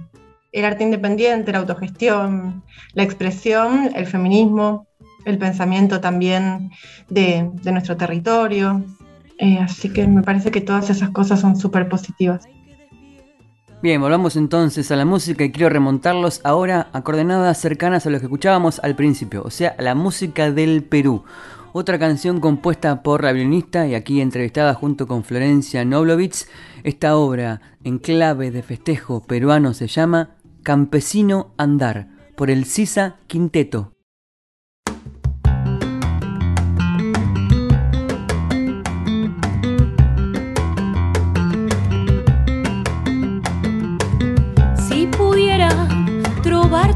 el 0.52 0.64
arte 0.64 0.84
independiente, 0.84 1.52
la 1.52 1.58
autogestión, 1.58 2.64
la 2.94 3.02
expresión, 3.02 3.90
el 3.94 4.06
feminismo, 4.06 4.86
el 5.26 5.36
pensamiento 5.38 6.00
también 6.00 6.70
de 7.08 7.50
nuestro 7.64 7.96
territorio. 7.96 8.82
Eh, 9.40 9.58
así 9.58 9.90
que 9.90 10.06
me 10.06 10.22
parece 10.22 10.50
que 10.50 10.60
todas 10.60 10.90
esas 10.90 11.10
cosas 11.10 11.40
son 11.40 11.56
súper 11.56 11.88
positivas. 11.88 12.46
Bien, 13.82 13.98
volvamos 13.98 14.36
entonces 14.36 14.90
a 14.90 14.96
la 14.96 15.06
música 15.06 15.42
y 15.42 15.50
quiero 15.50 15.70
remontarlos 15.70 16.42
ahora 16.44 16.88
a 16.92 17.00
coordenadas 17.00 17.56
cercanas 17.56 18.04
a 18.04 18.10
los 18.10 18.20
que 18.20 18.26
escuchábamos 18.26 18.78
al 18.80 18.94
principio, 18.94 19.42
o 19.42 19.48
sea, 19.50 19.74
a 19.78 19.82
la 19.82 19.94
música 19.94 20.52
del 20.52 20.84
Perú. 20.84 21.24
Otra 21.72 21.98
canción 21.98 22.40
compuesta 22.40 23.02
por 23.02 23.24
la 23.24 23.32
violinista 23.32 23.86
y 23.86 23.94
aquí 23.94 24.20
entrevistada 24.20 24.74
junto 24.74 25.06
con 25.06 25.24
Florencia 25.24 25.86
Noblovitz, 25.86 26.46
esta 26.84 27.16
obra 27.16 27.62
en 27.82 27.98
clave 27.98 28.50
de 28.50 28.62
festejo 28.62 29.22
peruano 29.22 29.72
se 29.72 29.86
llama 29.86 30.36
Campesino 30.62 31.54
Andar, 31.56 32.08
por 32.36 32.50
el 32.50 32.66
Sisa 32.66 33.16
Quinteto. 33.26 33.92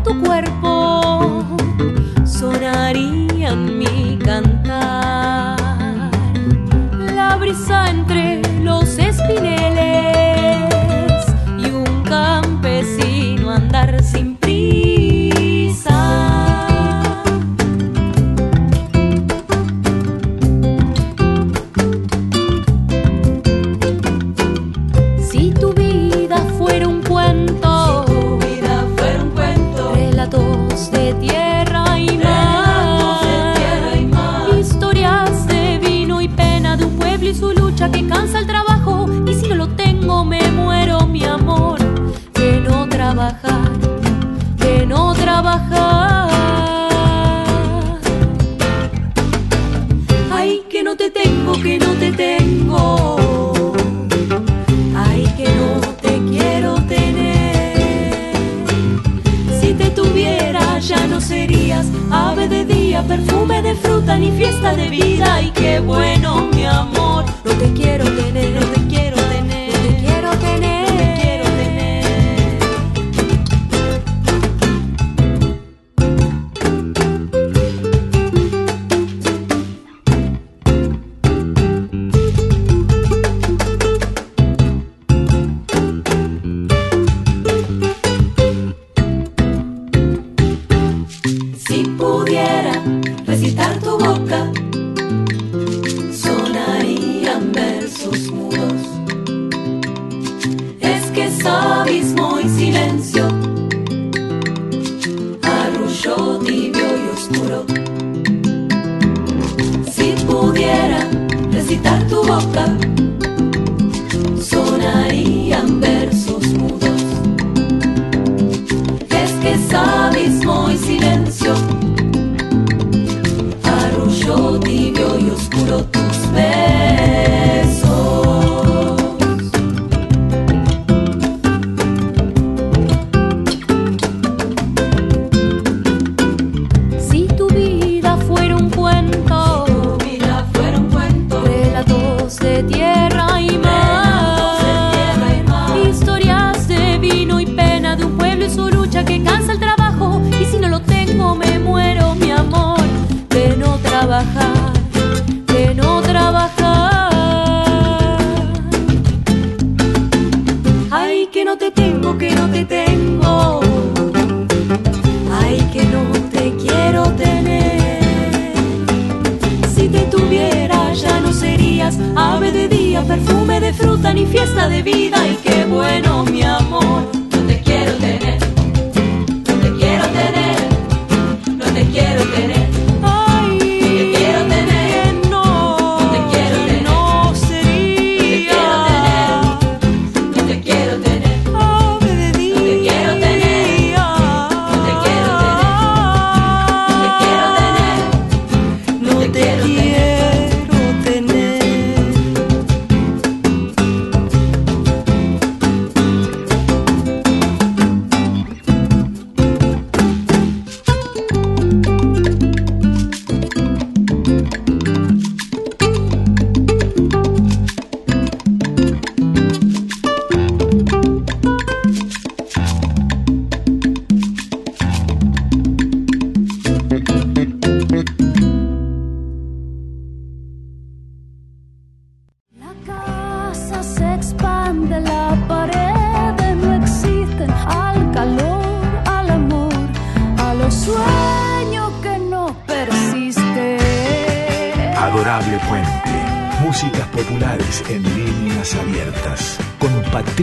tu 0.04 0.20
cuerpo 0.20 1.56
sonaría. 2.26 3.23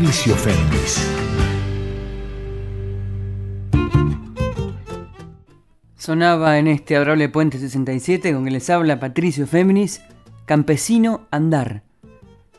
Patricio 0.02 0.36
Fénix. 0.36 1.08
Sonaba 5.96 6.58
en 6.58 6.66
este 6.66 6.96
Adorable 6.96 7.30
Puente 7.30 7.60
67 7.60 8.34
con 8.34 8.44
que 8.44 8.50
les 8.50 8.68
habla 8.72 9.00
Patricio 9.00 9.46
Féminis, 9.46 10.02
Campesino 10.48 11.28
Andar, 11.30 11.84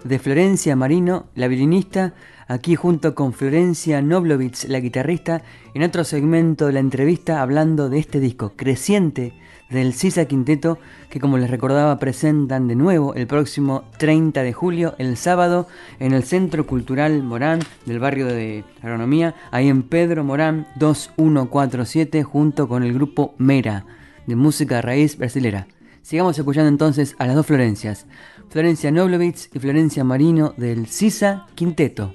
de 0.05 0.21
Florencia 0.21 0.77
Marino, 0.77 1.31
la 1.35 1.49
violinista, 1.49 2.15
aquí 2.47 2.77
junto 2.77 3.17
con 3.17 3.33
Florencia 3.33 4.01
Noblovitz, 4.03 4.67
la 4.69 4.79
guitarrista, 4.79 5.43
en 5.75 5.83
otro 5.83 6.05
segmento 6.05 6.69
de 6.69 6.75
la 6.75 6.81
entrevista 6.81 7.43
hablando 7.43 7.91
de 7.91 7.99
este 7.99 8.21
disco, 8.21 8.53
Creciente, 8.55 9.33
del 9.73 9.95
Sisa 9.95 10.27
Quinteto, 10.27 10.79
que 11.11 11.19
como 11.19 11.39
les 11.39 11.51
recordaba 11.51 11.99
presentan 11.99 12.69
de 12.69 12.77
nuevo 12.77 13.15
el 13.15 13.27
próximo 13.27 13.85
30 13.99 14.43
de 14.43 14.53
julio, 14.53 14.95
el 14.99 15.17
sábado, 15.17 15.67
en 15.99 16.13
el 16.13 16.23
Centro 16.23 16.67
Cultural 16.67 17.23
Morán 17.23 17.61
del 17.87 17.99
barrio 17.99 18.27
de 18.27 18.65
Agronomía, 18.83 19.35
ahí 19.51 19.69
en 19.69 19.83
Pedro 19.83 20.25
Morán 20.25 20.67
2147, 20.77 22.23
junto 22.23 22.69
con 22.69 22.83
el 22.83 22.93
grupo 22.93 23.35
Mera, 23.39 23.87
de 24.27 24.37
música 24.37 24.83
raíz 24.83 25.17
brasilera. 25.17 25.67
Sigamos 26.03 26.39
escuchando 26.39 26.69
entonces 26.69 27.15
a 27.19 27.27
las 27.27 27.37
dos 27.37 27.47
Florencias, 27.47 28.07
Florencia 28.51 28.91
Noblovitz 28.91 29.49
y 29.55 29.59
Florencia 29.59 30.05
Marino 30.05 30.53
del 30.57 30.87
Sisa 30.87 31.47
Quinteto. 31.55 32.15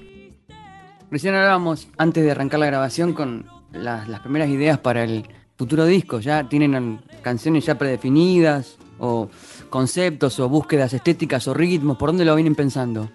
Recién 1.10 1.34
hablábamos, 1.36 1.88
antes 1.98 2.24
de 2.24 2.32
arrancar 2.32 2.60
la 2.60 2.66
grabación, 2.66 3.14
con 3.14 3.46
las 3.72 4.20
primeras 4.20 4.50
ideas 4.50 4.78
para 4.78 5.04
el 5.04 5.26
futuro 5.58 5.86
disco. 5.86 6.20
¿Ya 6.20 6.48
tienen 6.48 7.02
canciones 7.22 7.66
ya 7.66 7.78
predefinidas? 7.78 8.78
¿O 9.00 9.30
conceptos 9.70 10.40
o 10.40 10.50
búsquedas 10.50 10.94
estéticas 10.94 11.48
o 11.48 11.54
ritmos? 11.54 11.98
¿Por 11.98 12.10
dónde 12.10 12.26
lo 12.26 12.36
vienen 12.36 12.56
pensando? 12.56 13.10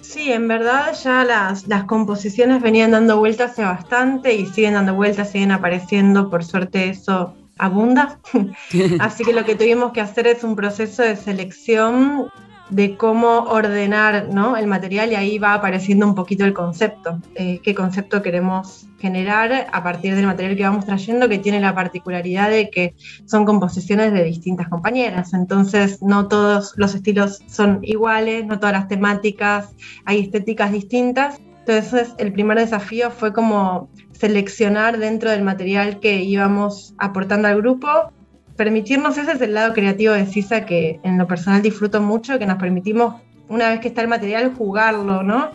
Sí, 0.00 0.30
en 0.30 0.46
verdad 0.46 0.96
ya 1.02 1.24
las, 1.24 1.66
las 1.66 1.84
composiciones 1.84 2.62
venían 2.62 2.92
dando 2.92 3.18
vueltas 3.18 3.52
hace 3.52 3.64
bastante 3.64 4.34
y 4.34 4.46
siguen 4.46 4.74
dando 4.74 4.94
vueltas, 4.94 5.32
siguen 5.32 5.50
apareciendo, 5.50 6.30
por 6.30 6.44
suerte 6.44 6.88
eso 6.88 7.34
abunda. 7.58 8.20
Así 9.00 9.24
que 9.24 9.32
lo 9.32 9.44
que 9.44 9.56
tuvimos 9.56 9.92
que 9.92 10.00
hacer 10.00 10.28
es 10.28 10.44
un 10.44 10.54
proceso 10.54 11.02
de 11.02 11.16
selección 11.16 12.30
de 12.70 12.96
cómo 12.96 13.44
ordenar 13.44 14.28
¿no? 14.28 14.56
el 14.56 14.66
material 14.66 15.12
y 15.12 15.14
ahí 15.14 15.38
va 15.38 15.54
apareciendo 15.54 16.06
un 16.06 16.14
poquito 16.14 16.44
el 16.44 16.52
concepto, 16.52 17.20
eh, 17.34 17.60
qué 17.62 17.74
concepto 17.74 18.22
queremos 18.22 18.88
generar 18.98 19.68
a 19.72 19.82
partir 19.82 20.14
del 20.14 20.26
material 20.26 20.56
que 20.56 20.62
vamos 20.64 20.86
trayendo, 20.86 21.28
que 21.28 21.38
tiene 21.38 21.60
la 21.60 21.74
particularidad 21.74 22.50
de 22.50 22.70
que 22.70 22.94
son 23.26 23.44
composiciones 23.44 24.12
de 24.12 24.24
distintas 24.24 24.68
compañeras, 24.68 25.32
entonces 25.32 26.02
no 26.02 26.28
todos 26.28 26.74
los 26.76 26.94
estilos 26.94 27.40
son 27.46 27.80
iguales, 27.82 28.46
no 28.46 28.58
todas 28.58 28.72
las 28.72 28.88
temáticas, 28.88 29.74
hay 30.04 30.20
estéticas 30.20 30.72
distintas, 30.72 31.40
entonces 31.60 32.14
el 32.18 32.32
primer 32.32 32.58
desafío 32.58 33.10
fue 33.10 33.32
como 33.32 33.90
seleccionar 34.12 34.98
dentro 34.98 35.30
del 35.30 35.42
material 35.42 36.00
que 36.00 36.22
íbamos 36.22 36.94
aportando 36.98 37.48
al 37.48 37.56
grupo 37.56 38.12
permitirnos, 38.56 39.18
ese 39.18 39.32
es 39.32 39.40
el 39.40 39.54
lado 39.54 39.74
creativo 39.74 40.12
de 40.12 40.26
Sisa 40.26 40.64
que 40.64 40.98
en 41.02 41.18
lo 41.18 41.26
personal 41.26 41.62
disfruto 41.62 42.00
mucho, 42.00 42.38
que 42.38 42.46
nos 42.46 42.58
permitimos, 42.58 43.20
una 43.48 43.68
vez 43.68 43.80
que 43.80 43.88
está 43.88 44.02
el 44.02 44.08
material, 44.08 44.54
jugarlo, 44.54 45.22
¿no? 45.22 45.50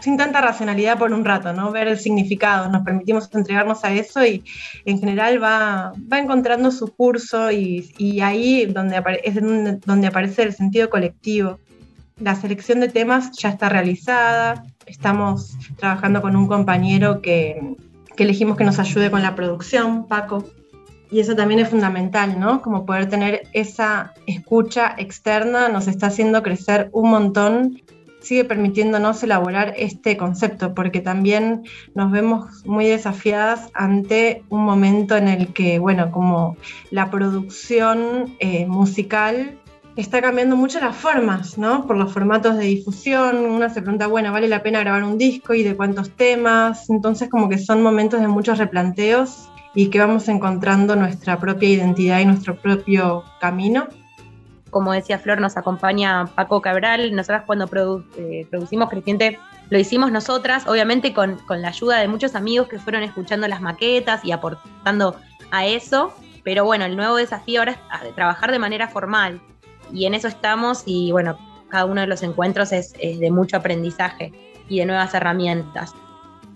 Sin 0.00 0.16
tanta 0.16 0.40
racionalidad 0.40 0.98
por 0.98 1.12
un 1.12 1.24
rato, 1.24 1.52
¿no? 1.52 1.70
Ver 1.72 1.88
el 1.88 1.98
significado, 1.98 2.70
nos 2.70 2.82
permitimos 2.82 3.28
entregarnos 3.34 3.84
a 3.84 3.92
eso 3.92 4.24
y 4.24 4.44
en 4.84 4.98
general 4.98 5.42
va, 5.42 5.92
va 6.10 6.18
encontrando 6.18 6.70
su 6.70 6.94
curso 6.94 7.50
y, 7.50 7.92
y 7.98 8.20
ahí 8.20 8.66
donde 8.66 9.02
es 9.24 9.34
donde 9.84 10.06
aparece 10.06 10.42
el 10.42 10.52
sentido 10.52 10.90
colectivo. 10.90 11.58
La 12.20 12.34
selección 12.36 12.80
de 12.80 12.88
temas 12.88 13.32
ya 13.32 13.48
está 13.48 13.68
realizada, 13.68 14.64
estamos 14.86 15.56
trabajando 15.76 16.22
con 16.22 16.36
un 16.36 16.46
compañero 16.46 17.20
que, 17.22 17.76
que 18.14 18.22
elegimos 18.22 18.56
que 18.56 18.64
nos 18.64 18.78
ayude 18.78 19.10
con 19.10 19.22
la 19.22 19.34
producción, 19.34 20.06
Paco, 20.06 20.44
y 21.14 21.20
eso 21.20 21.36
también 21.36 21.60
es 21.60 21.68
fundamental, 21.68 22.40
¿no? 22.40 22.60
Como 22.60 22.84
poder 22.84 23.08
tener 23.08 23.42
esa 23.52 24.14
escucha 24.26 24.96
externa 24.98 25.68
nos 25.68 25.86
está 25.86 26.08
haciendo 26.08 26.42
crecer 26.42 26.88
un 26.90 27.08
montón, 27.08 27.82
sigue 28.18 28.44
permitiéndonos 28.44 29.22
elaborar 29.22 29.74
este 29.76 30.16
concepto, 30.16 30.74
porque 30.74 31.00
también 31.00 31.62
nos 31.94 32.10
vemos 32.10 32.66
muy 32.66 32.86
desafiadas 32.86 33.70
ante 33.74 34.42
un 34.48 34.64
momento 34.64 35.16
en 35.16 35.28
el 35.28 35.52
que, 35.52 35.78
bueno, 35.78 36.10
como 36.10 36.56
la 36.90 37.12
producción 37.12 38.34
eh, 38.40 38.66
musical 38.66 39.56
está 39.94 40.20
cambiando 40.20 40.56
mucho 40.56 40.80
las 40.80 40.96
formas, 40.96 41.58
¿no? 41.58 41.86
Por 41.86 41.96
los 41.96 42.12
formatos 42.12 42.56
de 42.56 42.64
difusión, 42.64 43.36
uno 43.36 43.70
se 43.70 43.82
pregunta, 43.82 44.08
bueno, 44.08 44.32
¿vale 44.32 44.48
la 44.48 44.64
pena 44.64 44.80
grabar 44.80 45.04
un 45.04 45.16
disco 45.16 45.54
y 45.54 45.62
de 45.62 45.76
cuántos 45.76 46.10
temas? 46.10 46.90
Entonces 46.90 47.30
como 47.30 47.48
que 47.48 47.58
son 47.58 47.84
momentos 47.84 48.20
de 48.20 48.26
muchos 48.26 48.58
replanteos 48.58 49.48
y 49.74 49.90
que 49.90 49.98
vamos 49.98 50.28
encontrando 50.28 50.94
nuestra 50.96 51.38
propia 51.38 51.68
identidad 51.68 52.20
y 52.20 52.26
nuestro 52.26 52.56
propio 52.56 53.24
camino. 53.40 53.88
Como 54.70 54.92
decía 54.92 55.18
Flor, 55.18 55.40
nos 55.40 55.56
acompaña 55.56 56.26
Paco 56.34 56.60
Cabral. 56.60 57.14
Nosotras 57.14 57.44
cuando 57.46 57.68
eh, 58.16 58.46
producimos 58.50 58.88
Creciente 58.88 59.38
lo 59.70 59.78
hicimos 59.78 60.12
nosotras, 60.12 60.66
obviamente 60.66 61.14
con, 61.14 61.36
con 61.46 61.62
la 61.62 61.68
ayuda 61.68 61.98
de 61.98 62.06
muchos 62.06 62.34
amigos 62.34 62.68
que 62.68 62.78
fueron 62.78 63.02
escuchando 63.02 63.48
las 63.48 63.60
maquetas 63.60 64.24
y 64.24 64.32
aportando 64.32 65.16
a 65.50 65.66
eso. 65.66 66.12
Pero 66.42 66.64
bueno, 66.64 66.84
el 66.84 66.96
nuevo 66.96 67.16
desafío 67.16 67.60
ahora 67.60 67.72
es 67.72 68.14
trabajar 68.14 68.52
de 68.52 68.58
manera 68.58 68.88
formal. 68.88 69.40
Y 69.92 70.06
en 70.06 70.14
eso 70.14 70.28
estamos 70.28 70.82
y 70.86 71.12
bueno, 71.12 71.38
cada 71.68 71.86
uno 71.86 72.02
de 72.02 72.06
los 72.06 72.22
encuentros 72.22 72.72
es 72.72 72.92
de 72.98 73.30
mucho 73.30 73.56
aprendizaje 73.56 74.32
y 74.68 74.78
de 74.78 74.86
nuevas 74.86 75.14
herramientas 75.14 75.94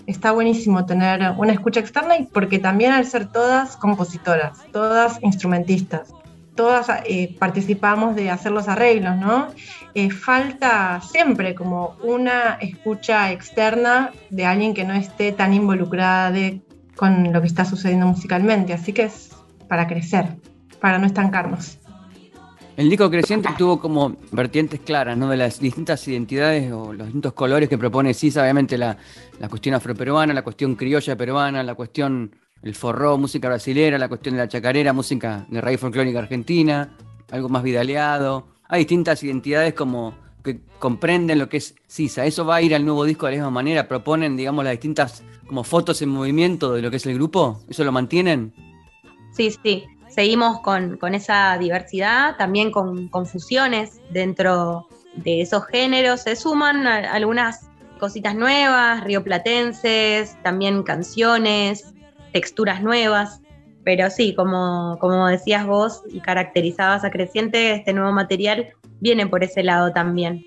está 0.08 0.32
buenísimo 0.32 0.86
tener 0.86 1.34
una 1.36 1.52
escucha 1.52 1.80
externa 1.80 2.16
y 2.16 2.24
porque 2.24 2.58
también 2.58 2.92
al 2.92 3.06
ser 3.06 3.26
todas 3.26 3.76
compositoras, 3.76 4.58
todas 4.72 5.22
instrumentistas, 5.22 6.14
todas 6.54 6.88
eh, 7.04 7.36
participamos 7.38 8.16
de 8.16 8.30
hacer 8.30 8.52
los 8.52 8.68
arreglos, 8.68 9.16
¿no? 9.18 9.48
Eh, 9.94 10.10
falta 10.10 11.00
siempre 11.02 11.54
como 11.54 11.96
una 12.02 12.54
escucha 12.54 13.30
externa 13.30 14.10
de 14.30 14.46
alguien 14.46 14.72
que 14.72 14.84
no 14.84 14.94
esté 14.94 15.30
tan 15.32 15.52
involucrada 15.52 16.32
con 16.96 17.32
lo 17.32 17.40
que 17.42 17.46
está 17.46 17.66
sucediendo 17.66 18.06
musicalmente, 18.06 18.72
así 18.72 18.94
que 18.94 19.04
es 19.04 19.30
para 19.68 19.86
crecer, 19.86 20.36
para 20.80 20.98
no 20.98 21.06
estancarnos. 21.06 21.78
El 22.78 22.88
disco 22.88 23.10
creciente 23.10 23.48
tuvo 23.58 23.80
como 23.80 24.14
vertientes 24.30 24.78
claras, 24.78 25.18
¿no? 25.18 25.28
De 25.28 25.36
las 25.36 25.58
distintas 25.58 26.06
identidades 26.06 26.70
o 26.70 26.92
los 26.92 27.08
distintos 27.08 27.32
colores 27.32 27.68
que 27.68 27.76
propone 27.76 28.14
Sisa, 28.14 28.42
obviamente 28.42 28.78
la, 28.78 28.96
cuestión 29.50 29.74
afroperuana, 29.74 30.32
la 30.32 30.42
cuestión 30.42 30.76
criolla 30.76 31.16
peruana, 31.16 31.64
la 31.64 31.74
cuestión 31.74 32.36
el 32.62 32.76
forró, 32.76 33.18
música 33.18 33.48
brasilera, 33.48 33.98
la 33.98 34.06
cuestión 34.06 34.36
de 34.36 34.42
la 34.42 34.48
chacarera, 34.48 34.92
música 34.92 35.44
de 35.50 35.60
raíz 35.60 35.80
folclórica 35.80 36.20
argentina, 36.20 36.96
algo 37.32 37.48
más 37.48 37.64
vidaleado. 37.64 38.46
Hay 38.68 38.82
distintas 38.82 39.24
identidades 39.24 39.74
como 39.74 40.14
que 40.44 40.60
comprenden 40.78 41.40
lo 41.40 41.48
que 41.48 41.56
es 41.56 41.74
Sisa. 41.88 42.26
Eso 42.26 42.46
va 42.46 42.54
a 42.54 42.62
ir 42.62 42.76
al 42.76 42.84
nuevo 42.84 43.04
disco 43.04 43.26
de 43.26 43.32
la 43.32 43.38
misma 43.38 43.50
manera, 43.50 43.88
proponen, 43.88 44.36
digamos, 44.36 44.64
las 44.64 44.74
distintas 44.74 45.24
como 45.48 45.64
fotos 45.64 46.00
en 46.00 46.10
movimiento 46.10 46.74
de 46.74 46.82
lo 46.82 46.92
que 46.92 46.98
es 46.98 47.06
el 47.06 47.14
grupo. 47.14 47.60
¿Eso 47.68 47.82
lo 47.82 47.90
mantienen? 47.90 48.54
Sí, 49.32 49.50
sí 49.64 49.84
seguimos 50.18 50.58
con, 50.62 51.14
esa 51.14 51.56
diversidad, 51.58 52.34
también 52.38 52.72
con 52.72 53.06
confusiones 53.06 54.00
dentro 54.10 54.88
de 55.14 55.42
esos 55.42 55.64
géneros. 55.66 56.22
Se 56.22 56.34
suman 56.34 56.88
algunas 56.88 57.70
cositas 58.00 58.34
nuevas, 58.34 59.04
rioplatenses, 59.04 60.36
también 60.42 60.82
canciones, 60.82 61.94
texturas 62.32 62.82
nuevas. 62.82 63.42
Pero 63.84 64.10
sí, 64.10 64.34
como, 64.34 64.98
como 64.98 65.28
decías 65.28 65.64
vos 65.64 66.02
y 66.10 66.18
caracterizabas 66.18 67.04
a 67.04 67.12
Creciente, 67.12 67.74
este 67.74 67.92
nuevo 67.92 68.10
material 68.10 68.70
viene 68.98 69.24
por 69.28 69.44
ese 69.44 69.62
lado 69.62 69.92
también. 69.92 70.44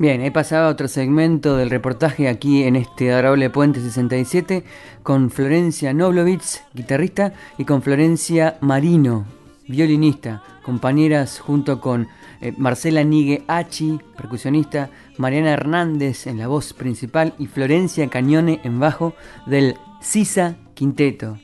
Bien, 0.00 0.22
he 0.22 0.30
pasado 0.30 0.66
a 0.66 0.70
otro 0.70 0.88
segmento 0.88 1.58
del 1.58 1.68
reportaje 1.68 2.26
aquí 2.26 2.62
en 2.62 2.74
este 2.74 3.12
adorable 3.12 3.50
Puente 3.50 3.82
67 3.82 4.64
con 5.02 5.30
Florencia 5.30 5.92
Noblovitz, 5.92 6.62
guitarrista, 6.72 7.34
y 7.58 7.66
con 7.66 7.82
Florencia 7.82 8.56
Marino, 8.62 9.26
violinista, 9.68 10.42
compañeras 10.62 11.38
junto 11.38 11.82
con 11.82 12.08
eh, 12.40 12.54
Marcela 12.56 13.04
Nigue 13.04 13.42
Achi, 13.46 14.00
percusionista, 14.16 14.88
Mariana 15.18 15.50
Hernández 15.50 16.26
en 16.26 16.38
la 16.38 16.48
voz 16.48 16.72
principal 16.72 17.34
y 17.38 17.46
Florencia 17.46 18.08
Cañone 18.08 18.62
en 18.64 18.80
bajo 18.80 19.12
del 19.44 19.76
Sisa 20.00 20.56
Quinteto. 20.72 21.36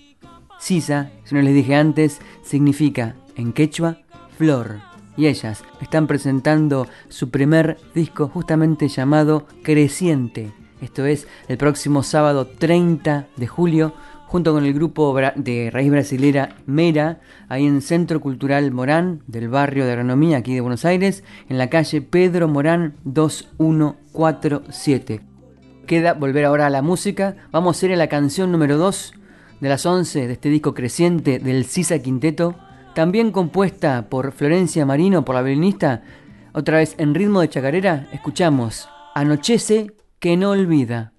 Sisa, 0.58 1.10
si 1.24 1.34
no 1.34 1.42
les 1.42 1.52
dije 1.52 1.74
antes, 1.74 2.22
significa 2.42 3.16
en 3.34 3.52
quechua 3.52 3.98
flor 4.38 4.95
y 5.16 5.26
ellas 5.26 5.64
están 5.80 6.06
presentando 6.06 6.86
su 7.08 7.30
primer 7.30 7.78
disco 7.94 8.28
justamente 8.28 8.88
llamado 8.88 9.46
Creciente. 9.62 10.52
Esto 10.80 11.06
es 11.06 11.26
el 11.48 11.56
próximo 11.56 12.02
sábado 12.02 12.46
30 12.46 13.28
de 13.36 13.46
julio 13.46 13.94
junto 14.26 14.52
con 14.52 14.64
el 14.64 14.74
grupo 14.74 15.16
de 15.36 15.70
raíz 15.72 15.88
brasilera 15.90 16.56
Mera, 16.66 17.20
ahí 17.48 17.64
en 17.64 17.80
Centro 17.80 18.20
Cultural 18.20 18.72
Morán 18.72 19.22
del 19.26 19.48
barrio 19.48 19.86
de 19.86 19.92
Agronomía 19.92 20.36
aquí 20.38 20.52
de 20.54 20.60
Buenos 20.60 20.84
Aires, 20.84 21.22
en 21.48 21.58
la 21.58 21.70
calle 21.70 22.02
Pedro 22.02 22.48
Morán 22.48 22.96
2147. 23.04 25.20
Queda 25.86 26.14
volver 26.14 26.44
ahora 26.44 26.66
a 26.66 26.70
la 26.70 26.82
música, 26.82 27.36
vamos 27.52 27.80
a 27.80 27.86
ir 27.86 27.92
a 27.92 27.96
la 27.96 28.08
canción 28.08 28.50
número 28.50 28.76
2 28.76 29.14
de 29.60 29.68
las 29.68 29.86
11 29.86 30.26
de 30.26 30.32
este 30.32 30.48
disco 30.48 30.74
creciente 30.74 31.38
del 31.38 31.64
Sisa 31.64 32.00
Quinteto, 32.00 32.56
también 32.96 33.30
compuesta 33.30 34.08
por 34.08 34.32
Florencia 34.32 34.86
Marino, 34.86 35.22
por 35.22 35.34
la 35.34 35.42
violinista, 35.42 36.02
otra 36.54 36.78
vez 36.78 36.94
en 36.96 37.14
ritmo 37.14 37.42
de 37.42 37.50
chacarera, 37.50 38.08
escuchamos 38.10 38.88
Anochece 39.14 39.92
que 40.18 40.38
no 40.38 40.52
olvida. 40.52 41.12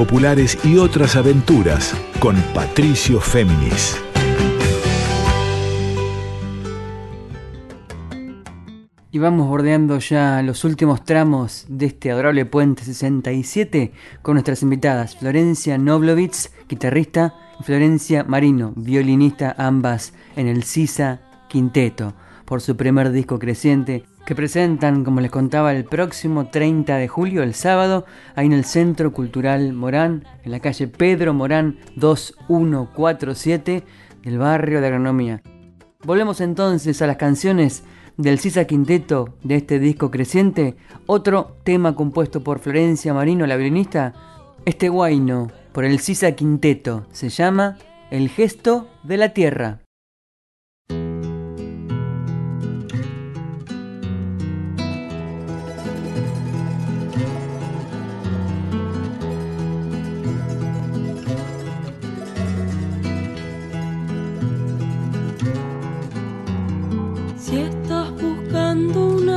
Populares 0.00 0.56
y 0.64 0.78
otras 0.78 1.14
aventuras 1.14 1.94
con 2.20 2.34
Patricio 2.54 3.20
Féminis. 3.20 4.00
Y 9.10 9.18
vamos 9.18 9.46
bordeando 9.46 9.98
ya 9.98 10.40
los 10.40 10.64
últimos 10.64 11.04
tramos 11.04 11.66
de 11.68 11.84
este 11.84 12.10
adorable 12.10 12.46
puente 12.46 12.82
67 12.82 13.92
con 14.22 14.36
nuestras 14.36 14.62
invitadas 14.62 15.16
Florencia 15.16 15.76
Noblovitz, 15.76 16.50
guitarrista, 16.66 17.34
y 17.60 17.64
Florencia 17.64 18.24
Marino, 18.24 18.72
violinista, 18.76 19.54
ambas 19.58 20.14
en 20.34 20.46
el 20.48 20.62
Sisa 20.62 21.20
Quinteto, 21.50 22.14
por 22.46 22.62
su 22.62 22.74
primer 22.74 23.12
disco 23.12 23.38
creciente 23.38 24.06
que 24.30 24.36
presentan, 24.36 25.02
como 25.02 25.20
les 25.20 25.32
contaba, 25.32 25.72
el 25.72 25.84
próximo 25.84 26.50
30 26.50 26.98
de 26.98 27.08
julio, 27.08 27.42
el 27.42 27.52
sábado, 27.52 28.06
ahí 28.36 28.46
en 28.46 28.52
el 28.52 28.64
Centro 28.64 29.12
Cultural 29.12 29.72
Morán, 29.72 30.24
en 30.44 30.52
la 30.52 30.60
calle 30.60 30.86
Pedro 30.86 31.34
Morán 31.34 31.80
2147 31.96 33.82
del 34.22 34.38
barrio 34.38 34.80
de 34.80 34.86
Agronomía. 34.86 35.42
Volvemos 36.04 36.40
entonces 36.40 37.02
a 37.02 37.08
las 37.08 37.16
canciones 37.16 37.82
del 38.18 38.38
Sisa 38.38 38.66
Quinteto 38.66 39.34
de 39.42 39.56
este 39.56 39.80
disco 39.80 40.12
creciente, 40.12 40.76
otro 41.06 41.56
tema 41.64 41.96
compuesto 41.96 42.44
por 42.44 42.60
Florencia 42.60 43.12
Marino, 43.12 43.48
la 43.48 43.56
violinista, 43.56 44.14
este 44.64 44.90
guayno 44.90 45.50
por 45.72 45.84
el 45.84 45.98
Sisa 45.98 46.30
Quinteto, 46.36 47.04
se 47.10 47.30
llama 47.30 47.78
El 48.12 48.28
gesto 48.28 48.86
de 49.02 49.16
la 49.16 49.30
tierra. 49.30 49.80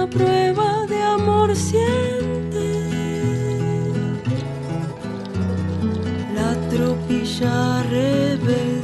Prueba 0.10 0.86
de 0.88 1.02
amor 1.02 1.56
siente 1.56 2.68
la 6.36 6.54
tropilla 6.70 7.84
rebelde 7.84 8.83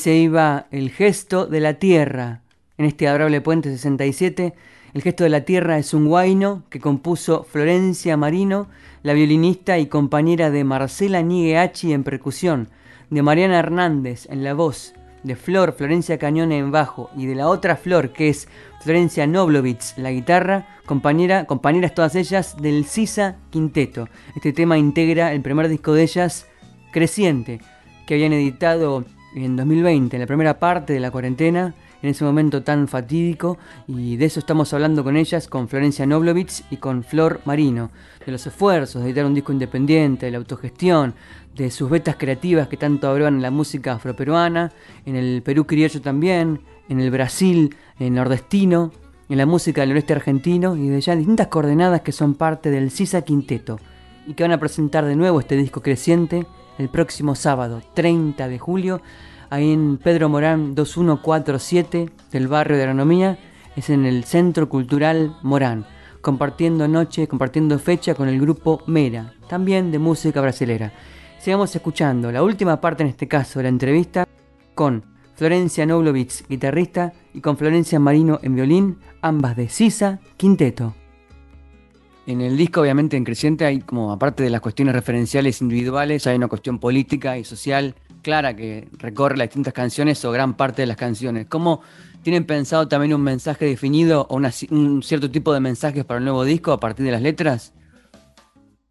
se 0.00 0.14
iba 0.14 0.66
el 0.70 0.88
gesto 0.90 1.44
de 1.44 1.60
la 1.60 1.74
tierra. 1.74 2.40
En 2.78 2.86
este 2.86 3.06
adorable 3.06 3.42
puente 3.42 3.68
67, 3.68 4.54
el 4.94 5.02
gesto 5.02 5.24
de 5.24 5.30
la 5.30 5.42
tierra 5.42 5.76
es 5.76 5.92
un 5.92 6.06
guaino 6.06 6.62
que 6.70 6.80
compuso 6.80 7.44
Florencia 7.44 8.16
Marino, 8.16 8.68
la 9.02 9.12
violinista 9.12 9.78
y 9.78 9.88
compañera 9.88 10.50
de 10.50 10.64
Marcela 10.64 11.20
Nigueachi 11.20 11.92
en 11.92 12.02
percusión, 12.02 12.70
de 13.10 13.20
Mariana 13.20 13.58
Hernández 13.58 14.26
en 14.30 14.42
la 14.42 14.54
voz, 14.54 14.94
de 15.22 15.36
Flor 15.36 15.74
Florencia 15.74 16.16
Cañone 16.16 16.56
en 16.56 16.70
bajo 16.70 17.10
y 17.14 17.26
de 17.26 17.34
la 17.34 17.48
otra 17.48 17.76
Flor 17.76 18.14
que 18.14 18.30
es 18.30 18.48
Florencia 18.82 19.26
Noblovitz 19.26 19.98
la 19.98 20.12
guitarra, 20.12 20.66
compañera, 20.86 21.44
compañeras 21.44 21.94
todas 21.94 22.14
ellas 22.14 22.56
del 22.56 22.86
Sisa 22.86 23.36
Quinteto. 23.50 24.08
Este 24.34 24.54
tema 24.54 24.78
integra 24.78 25.34
el 25.34 25.42
primer 25.42 25.68
disco 25.68 25.92
de 25.92 26.04
ellas, 26.04 26.46
Creciente, 26.90 27.60
que 28.06 28.14
habían 28.14 28.32
editado 28.32 29.04
en 29.34 29.56
2020, 29.56 30.16
en 30.16 30.20
la 30.20 30.26
primera 30.26 30.58
parte 30.58 30.92
de 30.92 31.00
la 31.00 31.10
cuarentena, 31.10 31.74
en 32.02 32.10
ese 32.10 32.24
momento 32.24 32.62
tan 32.62 32.88
fatídico, 32.88 33.58
y 33.86 34.16
de 34.16 34.24
eso 34.24 34.40
estamos 34.40 34.72
hablando 34.72 35.04
con 35.04 35.16
ellas, 35.16 35.48
con 35.48 35.68
Florencia 35.68 36.06
Noblovitz 36.06 36.64
y 36.70 36.78
con 36.78 37.04
Flor 37.04 37.40
Marino, 37.44 37.90
de 38.24 38.32
los 38.32 38.46
esfuerzos 38.46 39.02
de 39.02 39.08
editar 39.08 39.26
un 39.26 39.34
disco 39.34 39.52
independiente, 39.52 40.26
de 40.26 40.32
la 40.32 40.38
autogestión, 40.38 41.14
de 41.54 41.70
sus 41.70 41.90
vetas 41.90 42.16
creativas 42.16 42.68
que 42.68 42.76
tanto 42.76 43.08
abrevan 43.08 43.36
en 43.36 43.42
la 43.42 43.50
música 43.50 43.92
afroperuana, 43.92 44.72
en 45.04 45.16
el 45.16 45.42
Perú 45.42 45.66
criollo 45.66 46.00
también, 46.00 46.60
en 46.88 47.00
el 47.00 47.10
Brasil, 47.10 47.74
en 47.98 48.14
nordestino, 48.14 48.92
en 49.28 49.38
la 49.38 49.46
música 49.46 49.82
del 49.82 49.90
noreste 49.90 50.12
argentino 50.12 50.76
y 50.76 50.88
de 50.88 51.00
ya 51.00 51.14
distintas 51.14 51.46
coordenadas 51.46 52.00
que 52.00 52.12
son 52.12 52.34
parte 52.34 52.70
del 52.70 52.90
Sisa 52.90 53.22
Quinteto 53.22 53.78
y 54.26 54.34
que 54.34 54.42
van 54.42 54.52
a 54.52 54.58
presentar 54.58 55.04
de 55.04 55.16
nuevo 55.16 55.38
este 55.38 55.56
disco 55.56 55.82
creciente 55.82 56.46
el 56.80 56.88
próximo 56.88 57.34
sábado 57.34 57.82
30 57.94 58.48
de 58.48 58.58
julio 58.58 59.02
ahí 59.50 59.72
en 59.72 59.98
Pedro 59.98 60.28
Morán 60.28 60.74
2147 60.74 62.10
del 62.32 62.48
barrio 62.48 62.76
de 62.76 62.84
Agronomía, 62.84 63.38
es 63.76 63.90
en 63.90 64.06
el 64.06 64.24
Centro 64.24 64.68
Cultural 64.68 65.36
Morán, 65.42 65.84
compartiendo 66.20 66.88
noche, 66.88 67.28
compartiendo 67.28 67.78
fecha 67.78 68.14
con 68.14 68.28
el 68.28 68.40
grupo 68.40 68.82
Mera, 68.86 69.34
también 69.48 69.90
de 69.90 69.98
música 69.98 70.40
brasilera. 70.40 70.92
Sigamos 71.38 71.74
escuchando 71.74 72.32
la 72.32 72.42
última 72.42 72.80
parte 72.80 73.02
en 73.02 73.10
este 73.10 73.28
caso 73.28 73.58
de 73.58 73.64
la 73.64 73.68
entrevista 73.68 74.26
con 74.74 75.04
Florencia 75.34 75.84
Noblovitz, 75.84 76.46
guitarrista, 76.48 77.12
y 77.34 77.40
con 77.40 77.56
Florencia 77.56 77.98
Marino 77.98 78.38
en 78.42 78.54
violín, 78.54 78.98
ambas 79.20 79.56
de 79.56 79.68
Sisa 79.68 80.20
Quinteto. 80.36 80.94
En 82.26 82.40
el 82.40 82.56
disco, 82.56 82.82
obviamente, 82.82 83.16
en 83.16 83.24
Creciente 83.24 83.64
hay 83.64 83.80
como, 83.80 84.12
aparte 84.12 84.42
de 84.42 84.50
las 84.50 84.60
cuestiones 84.60 84.94
referenciales 84.94 85.60
individuales, 85.60 86.26
hay 86.26 86.36
una 86.36 86.48
cuestión 86.48 86.78
política 86.78 87.38
y 87.38 87.44
social 87.44 87.94
clara 88.22 88.54
que 88.54 88.86
recorre 88.98 89.36
las 89.36 89.48
distintas 89.48 89.72
canciones 89.72 90.24
o 90.24 90.30
gran 90.30 90.54
parte 90.54 90.82
de 90.82 90.86
las 90.86 90.96
canciones. 90.96 91.46
¿Cómo 91.46 91.80
tienen 92.22 92.44
pensado 92.44 92.86
también 92.86 93.14
un 93.14 93.22
mensaje 93.22 93.64
definido 93.64 94.26
o 94.28 94.36
un 94.36 95.02
cierto 95.02 95.30
tipo 95.30 95.52
de 95.54 95.60
mensajes 95.60 96.04
para 96.04 96.18
el 96.18 96.24
nuevo 96.24 96.44
disco 96.44 96.72
a 96.72 96.78
partir 96.80 97.06
de 97.06 97.12
las 97.12 97.22
letras? 97.22 97.72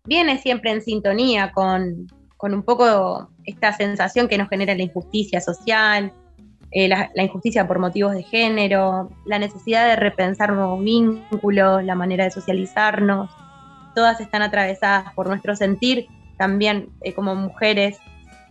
viene 0.09 0.39
siempre 0.39 0.71
en 0.71 0.81
sintonía 0.81 1.51
con, 1.51 2.07
con 2.35 2.53
un 2.53 2.63
poco 2.63 3.29
esta 3.45 3.71
sensación 3.73 4.27
que 4.27 4.37
nos 4.37 4.49
genera 4.49 4.75
la 4.75 4.83
injusticia 4.83 5.39
social, 5.39 6.11
eh, 6.71 6.87
la, 6.87 7.09
injusticia 7.15 7.67
por 7.67 7.79
motivos 7.79 8.13
de 8.13 8.23
género, 8.23 9.09
la 9.25 9.39
necesidad 9.39 9.87
de 9.87 9.95
repensar 9.95 10.53
nuevos 10.53 10.83
vínculos, 10.83 11.83
la 11.83 11.95
manera 11.95 12.25
de 12.25 12.31
socializarnos. 12.31 13.29
Todas 13.95 14.21
están 14.21 14.43
atravesadas 14.43 15.13
por 15.13 15.27
nuestro 15.27 15.55
sentir, 15.55 16.07
también 16.37 16.89
eh, 17.01 17.13
como 17.13 17.33
mujeres, 17.35 17.97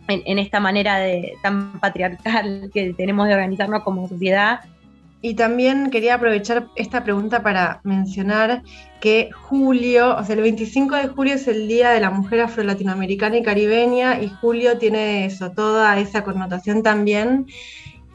en, 0.09 0.21
en 0.25 0.39
esta 0.39 0.59
manera 0.59 0.97
de, 0.97 1.33
tan 1.41 1.79
patriarcal 1.79 2.69
que 2.73 2.93
tenemos 2.93 3.27
de 3.27 3.35
organizarnos 3.35 3.83
como 3.83 4.07
sociedad. 4.07 4.61
Y 5.21 5.33
también 5.33 5.89
quería 5.89 6.15
aprovechar 6.15 6.67
esta 6.77 7.03
pregunta 7.03 7.43
para 7.43 7.81
mencionar 7.83 8.63
que 9.01 9.29
julio, 9.31 10.15
o 10.17 10.23
sea, 10.23 10.35
el 10.35 10.41
25 10.41 10.95
de 10.95 11.07
julio 11.09 11.33
es 11.35 11.47
el 11.47 11.67
Día 11.67 11.91
de 11.91 11.99
la 11.99 12.09
Mujer 12.09 12.41
Afro-Latinoamericana 12.41 13.37
y 13.37 13.43
Caribeña 13.43 14.21
y 14.21 14.29
julio 14.29 14.77
tiene 14.77 15.25
eso, 15.25 15.51
toda 15.51 15.99
esa 15.99 16.23
connotación 16.23 16.83
también. 16.83 17.47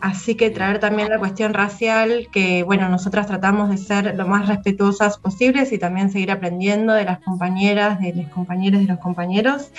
Así 0.04 0.34
que 0.34 0.50
traer 0.50 0.80
también 0.80 1.08
la 1.08 1.18
cuestión 1.18 1.54
racial, 1.54 2.28
que 2.30 2.62
bueno, 2.62 2.90
nosotras 2.90 3.26
tratamos 3.26 3.70
de 3.70 3.78
ser 3.78 4.14
lo 4.14 4.26
más 4.28 4.46
respetuosas 4.48 5.16
posibles 5.16 5.72
y 5.72 5.78
también 5.78 6.10
seguir 6.10 6.30
aprendiendo 6.30 6.92
de 6.92 7.06
las 7.06 7.20
compañeras, 7.20 7.98
de 8.00 8.12
los 8.12 8.26
compañeros, 8.26 8.82
de 8.82 8.86
los 8.86 8.98
compañeros, 8.98 9.70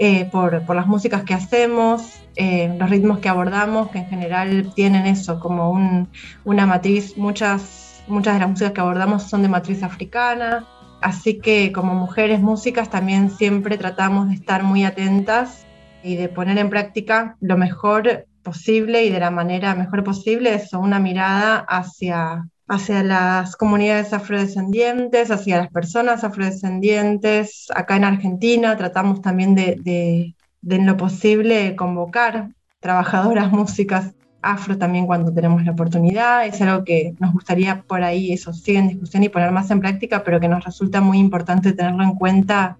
eh, 0.00 0.24
por, 0.32 0.74
las 0.74 0.88
músicas 0.88 1.22
que 1.22 1.32
hacemos, 1.32 2.18
eh, 2.34 2.74
los 2.76 2.90
ritmos 2.90 3.20
que 3.20 3.28
abordamos, 3.28 3.90
que 3.90 3.98
en 3.98 4.06
general 4.06 4.72
tienen 4.74 5.06
eso 5.06 5.38
como 5.38 5.70
un, 5.70 6.08
una 6.44 6.66
matriz, 6.66 7.16
muchas, 7.16 8.02
muchas 8.08 8.34
de 8.34 8.40
las 8.40 8.48
músicas 8.48 8.72
que 8.72 8.80
abordamos 8.80 9.30
son 9.30 9.42
de 9.42 9.48
matriz 9.48 9.84
africana, 9.84 10.66
así 11.00 11.38
que 11.38 11.70
como 11.70 11.94
mujeres 11.94 12.40
músicas 12.40 12.90
también 12.90 13.30
siempre 13.30 13.78
tratamos 13.78 14.28
de 14.28 14.34
estar 14.34 14.64
muy 14.64 14.82
atentas 14.82 15.68
y 16.02 16.16
de 16.16 16.28
poner 16.28 16.58
en 16.58 16.68
práctica 16.68 17.36
lo 17.40 17.56
mejor 17.56 18.26
posible 18.48 19.04
y 19.04 19.10
de 19.10 19.20
la 19.20 19.30
manera 19.30 19.74
mejor 19.74 20.02
posible 20.04 20.54
eso, 20.54 20.80
una 20.80 20.98
mirada 20.98 21.58
hacia, 21.68 22.48
hacia 22.66 23.02
las 23.02 23.56
comunidades 23.56 24.12
afrodescendientes, 24.12 25.30
hacia 25.30 25.58
las 25.58 25.70
personas 25.70 26.24
afrodescendientes. 26.24 27.66
Acá 27.74 27.96
en 27.96 28.04
Argentina 28.04 28.76
tratamos 28.76 29.20
también 29.20 29.54
de, 29.54 29.76
de, 29.80 30.34
de 30.62 30.76
en 30.76 30.86
lo 30.86 30.96
posible 30.96 31.76
convocar 31.76 32.48
trabajadoras 32.80 33.52
músicas 33.52 34.14
afro 34.40 34.78
también 34.78 35.06
cuando 35.06 35.32
tenemos 35.32 35.62
la 35.64 35.72
oportunidad. 35.72 36.46
Es 36.46 36.60
algo 36.62 36.84
que 36.84 37.14
nos 37.18 37.32
gustaría 37.32 37.82
por 37.82 38.02
ahí, 38.02 38.32
eso 38.32 38.52
sigue 38.52 38.78
en 38.78 38.88
discusión 38.88 39.22
y 39.24 39.28
poner 39.28 39.50
más 39.50 39.70
en 39.70 39.80
práctica, 39.80 40.22
pero 40.24 40.40
que 40.40 40.48
nos 40.48 40.64
resulta 40.64 41.00
muy 41.00 41.18
importante 41.18 41.72
tenerlo 41.72 42.02
en 42.02 42.14
cuenta 42.14 42.78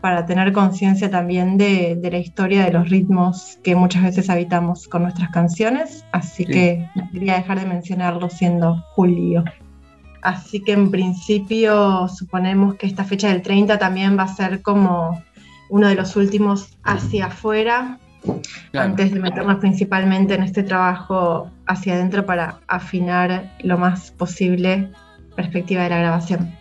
para 0.00 0.26
tener 0.26 0.52
conciencia 0.52 1.10
también 1.10 1.58
de, 1.58 1.96
de, 1.96 2.10
la 2.10 2.18
historia 2.18 2.64
de 2.64 2.72
los 2.72 2.88
ritmos 2.88 3.58
que 3.62 3.74
muchas 3.74 4.02
veces 4.02 4.30
habitamos 4.30 4.88
con 4.88 5.02
nuestras 5.02 5.30
canciones. 5.30 6.04
Así 6.12 6.44
sí. 6.44 6.52
que 6.52 6.88
no 6.94 7.08
quería 7.10 7.34
dejar 7.34 7.60
de 7.60 7.66
mencionarlo 7.66 8.28
siendo 8.30 8.76
julio. 8.94 9.44
Así 10.22 10.60
que 10.60 10.72
en 10.72 10.90
principio 10.90 12.08
suponemos 12.08 12.74
que 12.74 12.86
esta 12.86 13.04
fecha 13.04 13.28
del 13.28 13.42
30 13.42 13.78
también 13.78 14.18
va 14.18 14.24
a 14.24 14.28
ser 14.28 14.62
como 14.62 15.22
uno 15.70 15.88
de 15.88 15.94
los 15.94 16.16
últimos 16.16 16.76
hacia 16.82 17.26
afuera, 17.26 17.98
claro. 18.72 18.90
antes 18.90 19.12
de 19.12 19.20
meternos 19.20 19.56
principalmente 19.56 20.34
en 20.34 20.42
este 20.42 20.62
trabajo 20.62 21.50
hacia 21.66 21.94
adentro 21.94 22.26
para 22.26 22.60
afinar 22.66 23.50
lo 23.62 23.78
más 23.78 24.10
posible 24.10 24.90
perspectiva 25.36 25.84
de 25.84 25.90
la 25.90 25.98
grabación. 25.98 26.59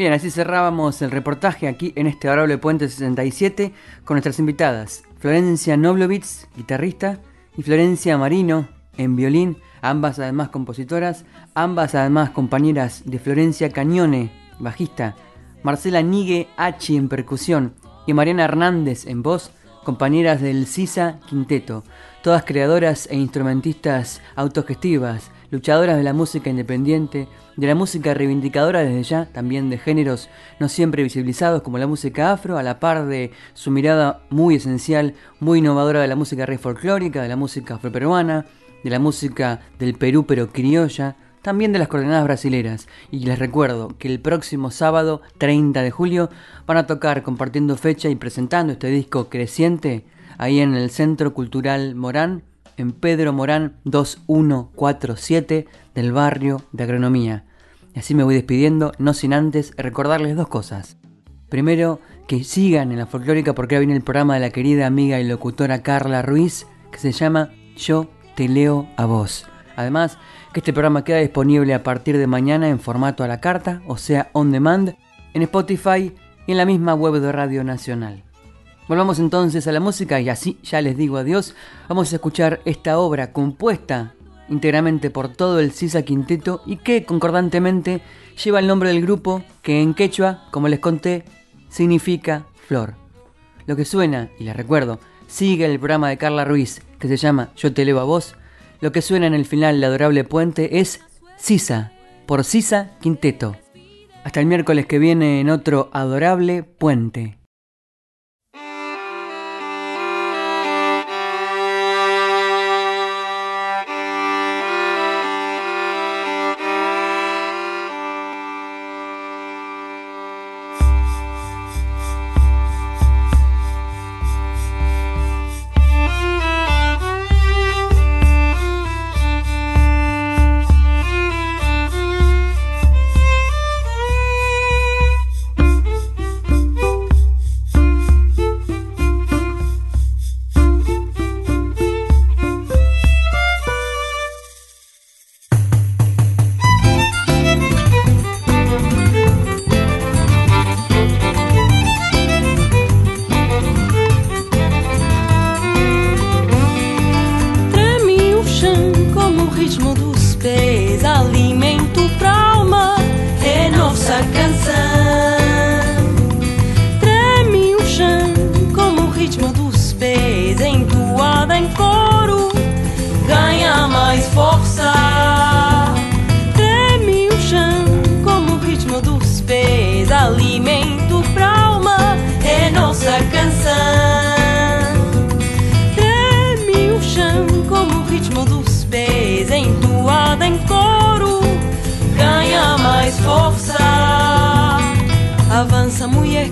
Bien, 0.00 0.14
así 0.14 0.30
cerrábamos 0.30 1.02
el 1.02 1.10
reportaje 1.10 1.68
aquí 1.68 1.92
en 1.94 2.06
este 2.06 2.26
adorable 2.26 2.56
Puente 2.56 2.88
67 2.88 3.74
con 4.02 4.14
nuestras 4.14 4.38
invitadas, 4.38 5.02
Florencia 5.18 5.76
Noblovitz, 5.76 6.48
guitarrista, 6.56 7.20
y 7.54 7.62
Florencia 7.62 8.16
Marino, 8.16 8.66
en 8.96 9.14
violín, 9.14 9.58
ambas 9.82 10.18
además 10.18 10.48
compositoras, 10.48 11.26
ambas 11.52 11.94
además 11.94 12.30
compañeras 12.30 13.02
de 13.04 13.18
Florencia 13.18 13.68
Cañone, 13.68 14.32
bajista, 14.58 15.16
Marcela 15.62 16.00
Nigue 16.00 16.48
H 16.56 16.96
en 16.96 17.10
percusión 17.10 17.74
y 18.06 18.14
Mariana 18.14 18.44
Hernández 18.44 19.06
en 19.06 19.22
voz, 19.22 19.52
compañeras 19.90 20.40
del 20.40 20.68
CISA 20.68 21.18
Quinteto, 21.28 21.82
todas 22.22 22.44
creadoras 22.44 23.08
e 23.10 23.16
instrumentistas 23.16 24.22
autogestivas, 24.36 25.32
luchadoras 25.50 25.96
de 25.96 26.04
la 26.04 26.12
música 26.12 26.48
independiente, 26.48 27.26
de 27.56 27.66
la 27.66 27.74
música 27.74 28.14
reivindicadora 28.14 28.84
desde 28.84 29.02
ya, 29.02 29.26
también 29.32 29.68
de 29.68 29.78
géneros 29.78 30.28
no 30.60 30.68
siempre 30.68 31.02
visibilizados 31.02 31.62
como 31.62 31.76
la 31.76 31.88
música 31.88 32.30
afro, 32.30 32.56
a 32.56 32.62
la 32.62 32.78
par 32.78 33.06
de 33.06 33.32
su 33.52 33.72
mirada 33.72 34.22
muy 34.30 34.54
esencial, 34.54 35.14
muy 35.40 35.58
innovadora 35.58 36.00
de 36.00 36.06
la 36.06 36.14
música 36.14 36.46
rey 36.46 36.58
folclórica, 36.58 37.20
de 37.22 37.28
la 37.28 37.34
música 37.34 37.74
afroperuana, 37.74 38.46
de 38.84 38.90
la 38.90 39.00
música 39.00 39.60
del 39.80 39.94
Perú 39.94 40.24
pero 40.24 40.52
criolla, 40.52 41.16
también 41.42 41.72
de 41.72 41.78
las 41.78 41.88
coordenadas 41.88 42.24
brasileras. 42.24 42.88
Y 43.10 43.20
les 43.20 43.38
recuerdo 43.38 43.96
que 43.98 44.08
el 44.08 44.20
próximo 44.20 44.70
sábado, 44.70 45.22
30 45.38 45.82
de 45.82 45.90
julio, 45.90 46.30
van 46.66 46.76
a 46.76 46.86
tocar 46.86 47.22
compartiendo 47.22 47.76
fecha 47.76 48.08
y 48.08 48.14
presentando 48.14 48.72
este 48.72 48.88
disco 48.88 49.28
creciente 49.28 50.04
ahí 50.38 50.60
en 50.60 50.74
el 50.74 50.90
Centro 50.90 51.34
Cultural 51.34 51.94
Morán, 51.94 52.42
en 52.76 52.92
Pedro 52.92 53.32
Morán 53.32 53.76
2147 53.84 55.66
del 55.94 56.12
barrio 56.12 56.62
de 56.72 56.84
Agronomía. 56.84 57.44
Y 57.94 57.98
así 57.98 58.14
me 58.14 58.24
voy 58.24 58.34
despidiendo, 58.34 58.92
no 58.98 59.14
sin 59.14 59.32
antes 59.32 59.72
recordarles 59.76 60.36
dos 60.36 60.48
cosas. 60.48 60.96
Primero, 61.48 62.00
que 62.28 62.44
sigan 62.44 62.92
en 62.92 62.98
la 62.98 63.06
folclórica 63.06 63.54
porque 63.54 63.74
ahora 63.74 63.80
viene 63.80 63.96
el 63.96 64.04
programa 64.04 64.34
de 64.34 64.40
la 64.40 64.50
querida 64.50 64.86
amiga 64.86 65.18
y 65.18 65.24
locutora 65.24 65.82
Carla 65.82 66.22
Ruiz, 66.22 66.66
que 66.92 66.98
se 66.98 67.10
llama 67.10 67.50
Yo 67.76 68.08
te 68.36 68.48
leo 68.48 68.88
a 68.96 69.04
vos. 69.04 69.46
Además, 69.74 70.16
que 70.52 70.60
este 70.60 70.72
programa 70.72 71.04
queda 71.04 71.18
disponible 71.18 71.74
a 71.74 71.82
partir 71.82 72.18
de 72.18 72.26
mañana 72.26 72.68
en 72.68 72.80
formato 72.80 73.22
a 73.22 73.28
la 73.28 73.40
carta, 73.40 73.82
o 73.86 73.96
sea, 73.96 74.30
on 74.32 74.50
demand, 74.50 74.96
en 75.32 75.42
Spotify 75.42 76.12
y 76.46 76.52
en 76.52 76.58
la 76.58 76.64
misma 76.64 76.94
web 76.94 77.20
de 77.20 77.30
Radio 77.30 77.62
Nacional. 77.62 78.24
Volvamos 78.88 79.20
entonces 79.20 79.68
a 79.68 79.72
la 79.72 79.78
música 79.78 80.20
y 80.20 80.28
así 80.28 80.58
ya 80.64 80.80
les 80.80 80.96
digo 80.96 81.18
adiós. 81.18 81.54
Vamos 81.88 82.12
a 82.12 82.16
escuchar 82.16 82.60
esta 82.64 82.98
obra 82.98 83.32
compuesta 83.32 84.14
íntegramente 84.48 85.10
por 85.10 85.28
todo 85.28 85.60
el 85.60 85.70
Sisa 85.70 86.02
Quinteto 86.02 86.62
y 86.66 86.78
que 86.78 87.04
concordantemente 87.04 88.02
lleva 88.42 88.58
el 88.58 88.66
nombre 88.66 88.88
del 88.88 89.02
grupo 89.02 89.44
que 89.62 89.80
en 89.80 89.94
quechua, 89.94 90.48
como 90.50 90.66
les 90.66 90.80
conté, 90.80 91.24
significa 91.68 92.46
flor. 92.66 92.94
Lo 93.66 93.76
que 93.76 93.84
suena, 93.84 94.30
y 94.40 94.44
les 94.44 94.56
recuerdo, 94.56 94.98
sigue 95.28 95.66
el 95.66 95.78
programa 95.78 96.08
de 96.08 96.18
Carla 96.18 96.44
Ruiz 96.44 96.82
que 96.98 97.06
se 97.06 97.16
llama 97.16 97.50
Yo 97.56 97.72
te 97.72 97.82
elevo 97.82 98.00
a 98.00 98.04
vos. 98.04 98.34
Lo 98.80 98.92
que 98.92 99.02
suena 99.02 99.26
en 99.26 99.34
el 99.34 99.44
final 99.44 99.76
del 99.76 99.84
adorable 99.84 100.24
puente 100.24 100.80
es 100.80 101.00
Sisa, 101.36 101.92
por 102.26 102.44
Sisa 102.44 102.92
Quinteto. 103.00 103.56
Hasta 104.24 104.40
el 104.40 104.46
miércoles 104.46 104.86
que 104.86 104.98
viene 104.98 105.40
en 105.40 105.50
otro 105.50 105.90
adorable 105.92 106.62
puente. 106.62 107.39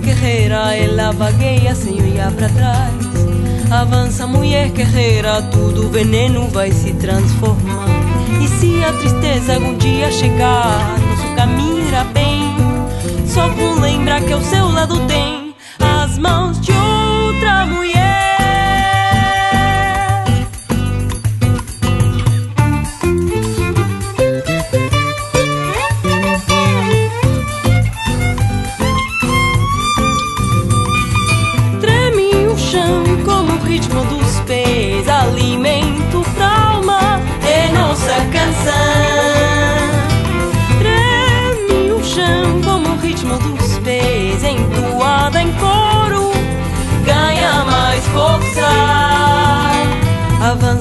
guerreira, 0.09 0.75
ela 0.75 1.11
vagueia 1.11 1.75
sem 1.75 2.01
olhar 2.01 2.31
para 2.31 2.49
trás. 2.49 2.93
Avança, 3.69 4.25
mulher 4.25 4.69
guerreira, 4.69 5.39
tudo 5.43 5.87
veneno 5.89 6.47
vai 6.47 6.71
se 6.71 6.93
transformar. 6.93 7.87
E 8.41 8.47
se 8.47 8.83
a 8.83 8.91
tristeza 8.93 9.53
algum 9.53 9.77
dia 9.77 10.11
chegar, 10.11 10.97
nosso 10.99 11.35
caminho 11.35 11.87
irá 11.87 12.03
bem. 12.05 12.55
Só 13.27 13.47
com 13.49 13.79
lembrar 13.79 14.21
que 14.21 14.33
ao 14.33 14.41
seu 14.41 14.67
lado 14.67 14.99
tem 15.05 15.53
as 15.79 16.17
mãos 16.17 16.59
de 16.59 16.71
ouro. 16.71 16.88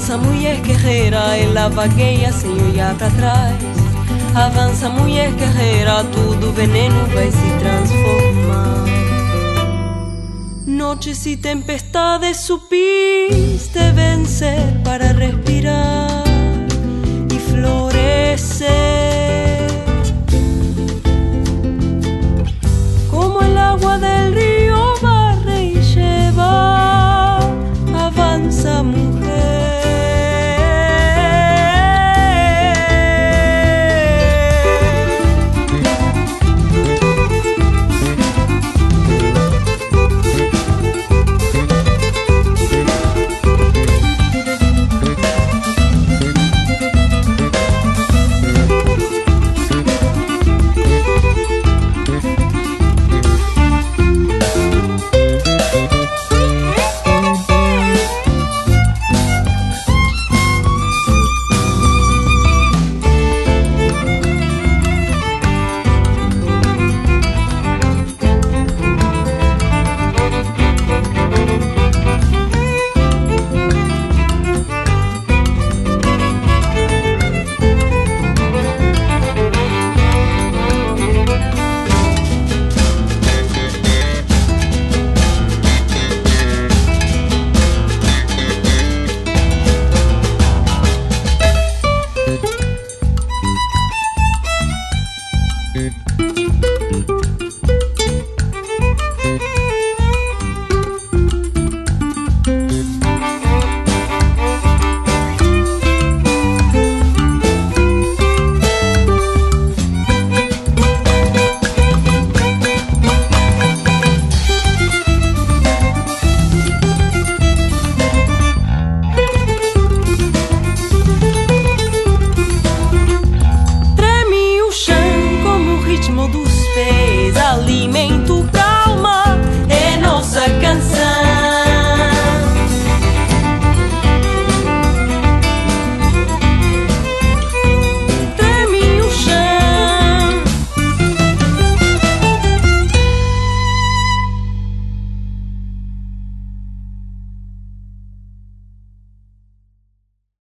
Avanza 0.08 0.26
mulher 0.26 0.60
guerreira 0.62 1.36
ela 1.36 1.68
vagueia 1.68 2.32
sem 2.32 2.50
olhar 2.50 2.94
para 2.94 3.10
trás 3.10 3.54
Avança 4.34 4.88
mulher 4.88 5.30
guerreira 5.32 6.02
tudo 6.04 6.50
veneno 6.50 7.06
vai 7.08 7.30
se 7.30 7.58
transformar 7.58 8.86
Noches 10.66 11.26
y 11.26 11.36
tempestades 11.36 12.38
supiste 12.40 13.92
vencer 13.94 14.82
para 14.82 15.12
respirar 15.12 16.24
y 17.30 17.38
florecer. 17.50 18.87